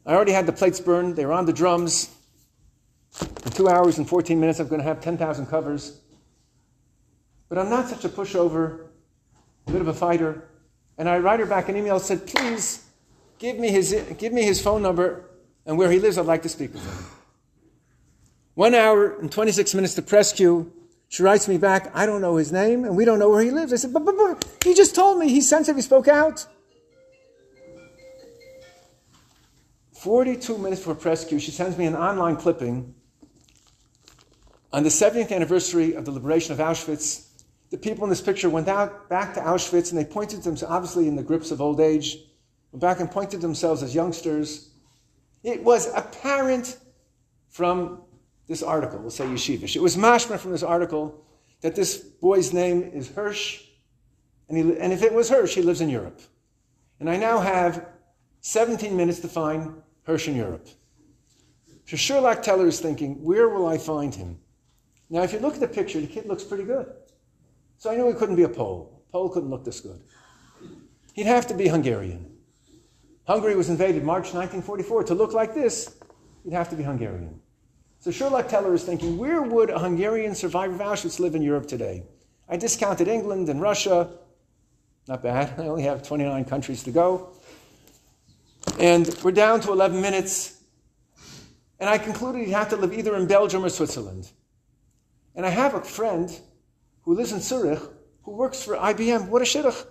I 0.06 0.14
already 0.14 0.32
had 0.32 0.46
the 0.46 0.54
plates 0.54 0.80
burned. 0.80 1.16
They 1.16 1.26
were 1.26 1.34
on 1.34 1.46
the 1.46 1.54
drums. 1.54 2.16
In 3.22 3.52
two 3.52 3.68
hours 3.68 3.98
and 3.98 4.08
14 4.08 4.40
minutes, 4.40 4.60
I'm 4.60 4.68
going 4.68 4.80
to 4.80 4.88
have 4.88 5.02
10,000 5.02 5.48
covers. 5.48 6.00
But 7.50 7.58
I'm 7.58 7.70
not 7.70 7.90
such 7.90 8.06
a 8.06 8.10
pushover, 8.10 8.88
a 9.68 9.72
bit 9.72 9.82
of 9.82 9.88
a 9.88 9.94
fighter. 9.94 10.48
And 10.98 11.10
I 11.10 11.20
write 11.20 11.40
her 11.40 11.46
back 11.46 11.68
an 11.68 11.76
email 11.76 12.00
said, 12.00 12.26
please 12.26 12.86
give 13.38 13.58
me 13.58 13.70
his, 13.70 13.96
give 14.18 14.32
me 14.32 14.44
his 14.44 14.62
phone 14.62 14.82
number 14.82 15.29
and 15.66 15.78
where 15.78 15.92
he 15.92 16.00
lives. 16.00 16.18
I'd 16.18 16.26
like 16.26 16.44
to 16.44 16.50
speak 16.50 16.74
with 16.74 16.84
him. 16.84 17.06
One 18.56 18.76
hour 18.76 19.18
and 19.20 19.32
26 19.32 19.74
minutes 19.74 19.94
to 19.96 20.02
press 20.02 20.34
queue. 20.34 20.72
She 21.08 21.24
writes 21.24 21.48
me 21.48 21.58
back, 21.58 21.92
I 21.96 22.06
don't 22.06 22.22
know 22.22 22.36
his 22.36 22.52
name, 22.52 22.86
and 22.86 22.96
we 22.96 23.04
don't 23.04 23.18
know 23.18 23.30
where 23.30 23.44
he 23.44 23.52
lives. 23.52 23.74
I 23.74 23.78
said, 23.78 23.94
but, 23.94 24.06
but, 24.06 24.16
but 24.16 24.58
he 24.64 24.74
just 24.74 24.94
told 24.94 25.18
me 25.18 25.30
he's 25.30 25.50
sensitive, 25.50 25.76
he 25.76 25.82
spoke 25.82 26.08
out. 26.08 26.46
42 29.94 30.58
minutes 30.58 30.84
for 30.84 30.96
press 30.96 31.26
queue, 31.26 31.40
she 31.40 31.52
sends 31.52 31.78
me 31.78 31.86
an 31.86 31.96
online 31.96 32.36
clipping. 32.36 32.94
On 34.72 34.84
the 34.84 34.90
70th 34.90 35.32
anniversary 35.32 35.94
of 35.94 36.06
the 36.06 36.12
liberation 36.12 36.54
of 36.54 36.60
Auschwitz, 36.60 37.28
the 37.70 37.78
people 37.78 38.04
in 38.04 38.10
this 38.10 38.22
picture 38.22 38.50
went 38.50 38.68
out 38.68 39.10
back 39.10 39.34
to 39.34 39.42
Auschwitz 39.42 39.92
and 39.92 40.00
they 40.00 40.06
pointed 40.06 40.44
themselves, 40.44 40.72
obviously 40.72 41.08
in 41.08 41.16
the 41.16 41.24
grips 41.24 41.52
of 41.52 41.60
old 41.60 41.80
age, 41.80 42.18
went 42.72 42.82
back 42.82 43.00
and 43.00 43.12
pointed 43.12 43.42
themselves 43.42 43.84
as 43.84 43.94
youngsters. 43.94 44.70
It 45.44 45.64
was 45.64 45.94
apparent 45.96 46.78
from 47.50 48.02
this 48.48 48.64
article, 48.64 49.00
we'll 49.00 49.12
say 49.12 49.26
Yeshivish. 49.26 49.76
It 49.76 49.82
was 49.82 49.96
mashma 49.96 50.38
from 50.38 50.52
this 50.52 50.64
article 50.64 51.24
that 51.62 51.76
this 51.76 51.98
boy's 51.98 52.54
name 52.54 52.84
is 52.94 53.10
Hirsch, 53.10 53.62
and, 54.48 54.58
he, 54.58 54.78
and 54.80 54.92
if 54.92 55.04
it 55.04 55.14
was 55.14 55.30
Hirsch, 55.30 55.54
he 55.54 55.62
lives 55.62 55.82
in 55.82 55.90
Europe. 55.90 56.22
And 57.00 57.10
I 57.10 57.18
now 57.18 57.40
have 57.40 57.86
17 58.42 58.96
minutes 58.96 59.20
to 59.20 59.28
find 59.28 59.82
Hirsch 60.04 60.28
in 60.28 60.36
Europe. 60.36 60.68
So 61.86 61.98
Sherlock 61.98 62.42
Teller 62.42 62.68
is 62.68 62.80
thinking, 62.80 63.24
where 63.24 63.50
will 63.50 63.68
I 63.68 63.78
find 63.78 64.14
him? 64.14 64.40
Now, 65.10 65.24
if 65.24 65.34
you 65.34 65.40
look 65.40 65.56
at 65.56 65.60
the 65.60 65.68
picture, 65.68 66.00
the 66.00 66.08
kid 66.08 66.26
looks 66.26 66.44
pretty 66.44 66.64
good. 66.64 66.88
So 67.78 67.90
I 67.92 67.96
knew 67.96 68.08
he 68.08 68.14
couldn't 68.14 68.36
be 68.36 68.44
a 68.44 68.50
Pole. 68.50 69.04
Pole 69.12 69.30
couldn't 69.30 69.50
look 69.50 69.64
this 69.64 69.80
good. 69.80 70.02
He'd 71.14 71.26
have 71.26 71.48
to 71.48 71.54
be 71.54 71.68
Hungarian. 71.68 72.26
Hungary 73.30 73.56
was 73.56 73.70
invaded 73.70 74.04
March 74.04 74.34
1944. 74.34 75.04
To 75.04 75.14
look 75.14 75.34
like 75.34 75.54
this, 75.54 75.96
you'd 76.44 76.56
have 76.56 76.68
to 76.70 76.76
be 76.76 76.82
Hungarian. 76.82 77.40
So 78.00 78.10
Sherlock 78.10 78.48
Teller 78.48 78.74
is 78.74 78.84
thinking, 78.84 79.20
where 79.20 79.44
would 79.44 79.70
a 79.70 79.78
Hungarian 79.78 80.34
survivor 80.34 80.74
of 80.74 80.82
Auschwitz 80.82 81.20
live 81.20 81.36
in 81.36 81.44
Europe 81.44 81.68
today? 81.68 82.02
I 82.50 82.58
discounted 82.58 83.08
England 83.08 83.48
and 83.50 83.62
Russia. 83.62 84.10
Not 85.08 85.22
bad. 85.22 85.60
I 85.60 85.68
only 85.68 85.84
have 85.84 86.02
29 86.02 86.44
countries 86.46 86.82
to 86.82 86.92
go. 86.92 87.30
And 88.80 89.16
we're 89.24 89.32
down 89.32 89.62
to 89.62 89.74
11 89.74 90.02
minutes. 90.02 90.64
And 91.80 91.88
I 91.88 92.00
concluded 92.00 92.48
he'd 92.48 92.54
have 92.54 92.70
to 92.70 92.78
live 92.78 92.94
either 92.94 93.16
in 93.16 93.28
Belgium 93.28 93.64
or 93.64 93.70
Switzerland. 93.70 94.32
And 95.36 95.46
I 95.46 95.50
have 95.50 95.76
a 95.76 95.82
friend 95.82 96.36
who 97.04 97.14
lives 97.14 97.32
in 97.32 97.42
Zurich 97.42 97.80
who 98.24 98.32
works 98.32 98.64
for 98.64 98.76
IBM. 98.76 99.28
What 99.28 99.44
a 99.44 99.46
shidduch. 99.46 99.86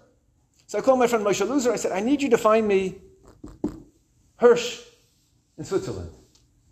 So 0.66 0.78
I 0.78 0.80
called 0.80 0.98
my 0.98 1.06
friend 1.06 1.24
Moshe 1.24 1.48
Loser. 1.48 1.72
I 1.72 1.76
said, 1.76 1.92
I 1.92 2.00
need 2.00 2.20
you 2.20 2.30
to 2.30 2.36
find 2.36 2.66
me 2.66 2.98
Hirsch 4.38 4.80
in 5.56 5.64
Switzerland. 5.64 6.10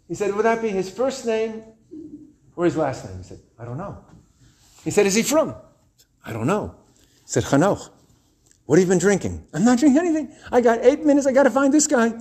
He 0.08 0.14
said, 0.14 0.34
Would 0.34 0.44
that 0.44 0.62
be 0.62 0.68
his 0.68 0.90
first 0.90 1.26
name 1.26 1.62
or 2.54 2.64
his 2.64 2.76
last 2.76 3.04
name? 3.04 3.18
He 3.18 3.24
said, 3.24 3.40
I 3.58 3.64
don't 3.64 3.76
know. 3.76 3.98
He 4.84 4.90
said, 4.90 5.06
Is 5.06 5.14
he 5.14 5.22
from? 5.22 5.54
I 6.24 6.32
don't 6.32 6.46
know. 6.46 6.74
He 6.96 7.26
said, 7.26 7.44
Chanoch, 7.44 7.90
what 8.66 8.78
have 8.78 8.86
you 8.86 8.90
been 8.90 8.98
drinking? 8.98 9.46
I'm 9.52 9.64
not 9.64 9.78
drinking 9.78 9.98
anything. 9.98 10.32
I 10.50 10.60
got 10.60 10.80
eight 10.82 11.04
minutes. 11.04 11.26
I 11.26 11.32
got 11.32 11.44
to 11.44 11.50
find 11.50 11.74
this 11.74 11.86
guy. 11.86 12.12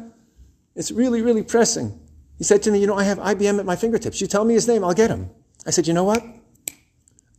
It's 0.75 0.91
really, 0.91 1.21
really 1.21 1.43
pressing. 1.43 1.99
He 2.37 2.43
said 2.43 2.61
to 2.63 2.71
me, 2.71 2.79
You 2.79 2.87
know, 2.87 2.95
I 2.95 3.03
have 3.03 3.19
IBM 3.19 3.59
at 3.59 3.65
my 3.65 3.75
fingertips. 3.75 4.19
You 4.19 4.27
tell 4.27 4.45
me 4.45 4.55
his 4.55 4.67
name, 4.67 4.83
I'll 4.83 4.93
get 4.93 5.09
him. 5.09 5.29
I 5.65 5.69
said, 5.71 5.87
You 5.87 5.93
know 5.93 6.03
what? 6.03 6.23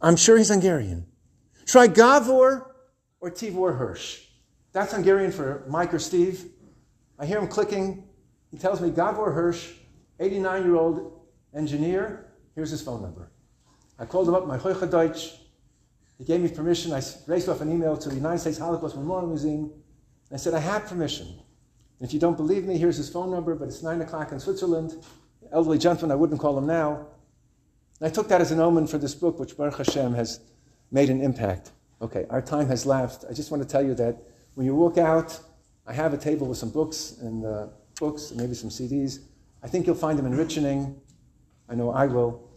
I'm 0.01 0.17
sure 0.17 0.39
he's 0.39 0.49
Hungarian. 0.49 1.07
Try 1.67 1.89
Gabor 1.89 2.77
or 3.21 3.31
Tibor 3.31 3.77
Hirsch. 3.77 4.23
That's 4.73 4.93
Hungarian 4.93 5.33
for 5.33 5.65
Mike 5.69 5.93
or 5.93 5.99
Steve. 5.99 6.51
I 7.19 7.27
hear 7.27 7.39
him 7.39 7.49
clicking. 7.49 8.05
He 8.51 8.59
tells 8.59 8.81
me 8.81 8.91
Gabor 8.91 9.33
Hirsch, 9.33 9.73
89 10.21 10.65
year 10.65 10.77
old 10.77 11.21
engineer. 11.55 12.27
Here's 12.55 12.71
his 12.71 12.83
phone 12.83 13.03
number. 13.03 13.31
I 13.99 14.05
called 14.05 14.29
him 14.29 14.35
up, 14.35 14.47
my 14.47 14.59
Heuche 14.59 14.91
Deutsch. 14.91 15.35
He 16.19 16.25
gave 16.25 16.41
me 16.41 16.49
permission. 16.49 16.93
I 16.93 17.03
raced 17.27 17.49
off 17.49 17.61
an 17.61 17.71
email 17.71 17.97
to 17.97 18.09
the 18.09 18.15
United 18.15 18.39
States 18.39 18.59
Holocaust 18.59 18.97
Memorial 18.97 19.29
Museum. 19.29 19.73
I 20.33 20.37
said, 20.37 20.55
I 20.55 20.61
have 20.61 20.87
permission. 20.87 21.27
And 21.29 22.09
if 22.09 22.13
you 22.13 22.21
don't 22.21 22.37
believe 22.37 22.65
me, 22.65 22.79
here's 22.79 22.97
his 22.97 23.09
phone 23.09 23.31
number, 23.31 23.55
but 23.55 23.69
it's 23.69 23.83
9 23.83 24.01
o'clock 24.03 24.33
in 24.33 24.41
Switzerland. 24.41 24.95
Elderly 25.53 25.79
gentleman, 25.79 26.13
I 26.13 26.17
wouldn't 26.17 26.41
call 26.41 26.57
him 26.59 26.67
now. 26.67 27.07
And 28.01 28.09
I 28.09 28.11
took 28.11 28.29
that 28.29 28.41
as 28.41 28.51
an 28.51 28.61
omen 28.61 28.87
for 28.87 28.99
this 28.99 29.15
book, 29.15 29.39
which 29.39 29.57
Baruch 29.57 29.79
Hashem 29.79 30.15
has 30.15 30.41
made 30.91 31.09
an 31.11 31.23
impact. 31.23 31.71
Okay, 32.03 32.27
our 32.29 32.43
time 32.43 32.69
has 32.69 32.85
left. 32.85 33.25
I 33.29 33.33
just 33.33 33.51
want 33.51 33.63
to 33.63 33.69
tell 33.69 33.83
you 33.83 33.95
that 33.95 34.17
when 34.55 34.67
you 34.67 34.75
walk 34.75 34.99
out, 34.99 35.39
I 35.87 35.93
have 35.93 36.13
a 36.13 36.19
table 36.19 36.47
with 36.47 36.59
some 36.59 36.71
books 36.71 37.19
and 37.21 37.45
uh, 37.45 37.69
books, 37.99 38.31
and 38.31 38.41
maybe 38.41 38.55
some 38.55 38.71
CDs. 38.71 39.21
I 39.63 39.69
think 39.69 39.87
you'll 39.87 39.97
find 39.97 40.19
them 40.19 40.27
enriching. 40.27 41.01
I 41.69 41.75
know 41.75 41.91
I 41.91 42.07
will. 42.07 42.49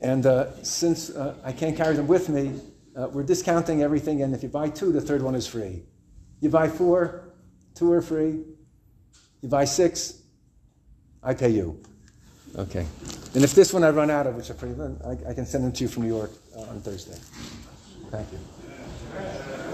And 0.00 0.26
uh, 0.26 0.62
since 0.62 1.10
uh, 1.10 1.36
I 1.44 1.52
can't 1.52 1.76
carry 1.76 1.94
them 1.94 2.08
with 2.08 2.28
me, 2.28 2.60
uh, 2.96 3.08
we're 3.12 3.22
discounting 3.22 3.82
everything, 3.82 4.22
and 4.22 4.34
if 4.34 4.42
you 4.42 4.48
buy 4.48 4.68
two, 4.68 4.92
the 4.92 5.00
third 5.00 5.22
one 5.22 5.34
is 5.34 5.46
free. 5.46 5.82
You 6.40 6.50
buy 6.50 6.68
four, 6.68 7.32
two 7.74 7.90
are 7.92 8.02
free. 8.02 8.40
You 9.40 9.48
buy 9.48 9.64
six, 9.64 10.22
I 11.22 11.34
pay 11.34 11.50
you. 11.50 11.80
Okay. 12.56 12.86
And 13.34 13.42
if 13.42 13.54
this 13.54 13.72
one 13.72 13.82
I 13.82 13.90
run 13.90 14.10
out 14.10 14.26
of, 14.26 14.34
which 14.34 14.50
free, 14.50 14.72
then 14.72 15.00
I, 15.04 15.30
I 15.30 15.34
can 15.34 15.46
send 15.46 15.64
them 15.64 15.72
to 15.72 15.84
you 15.84 15.88
from 15.88 16.02
New 16.02 16.14
York 16.14 16.32
uh, 16.54 16.62
on 16.62 16.80
Thursday. 16.80 17.18
Thank 18.10 18.28
you. 18.32 19.71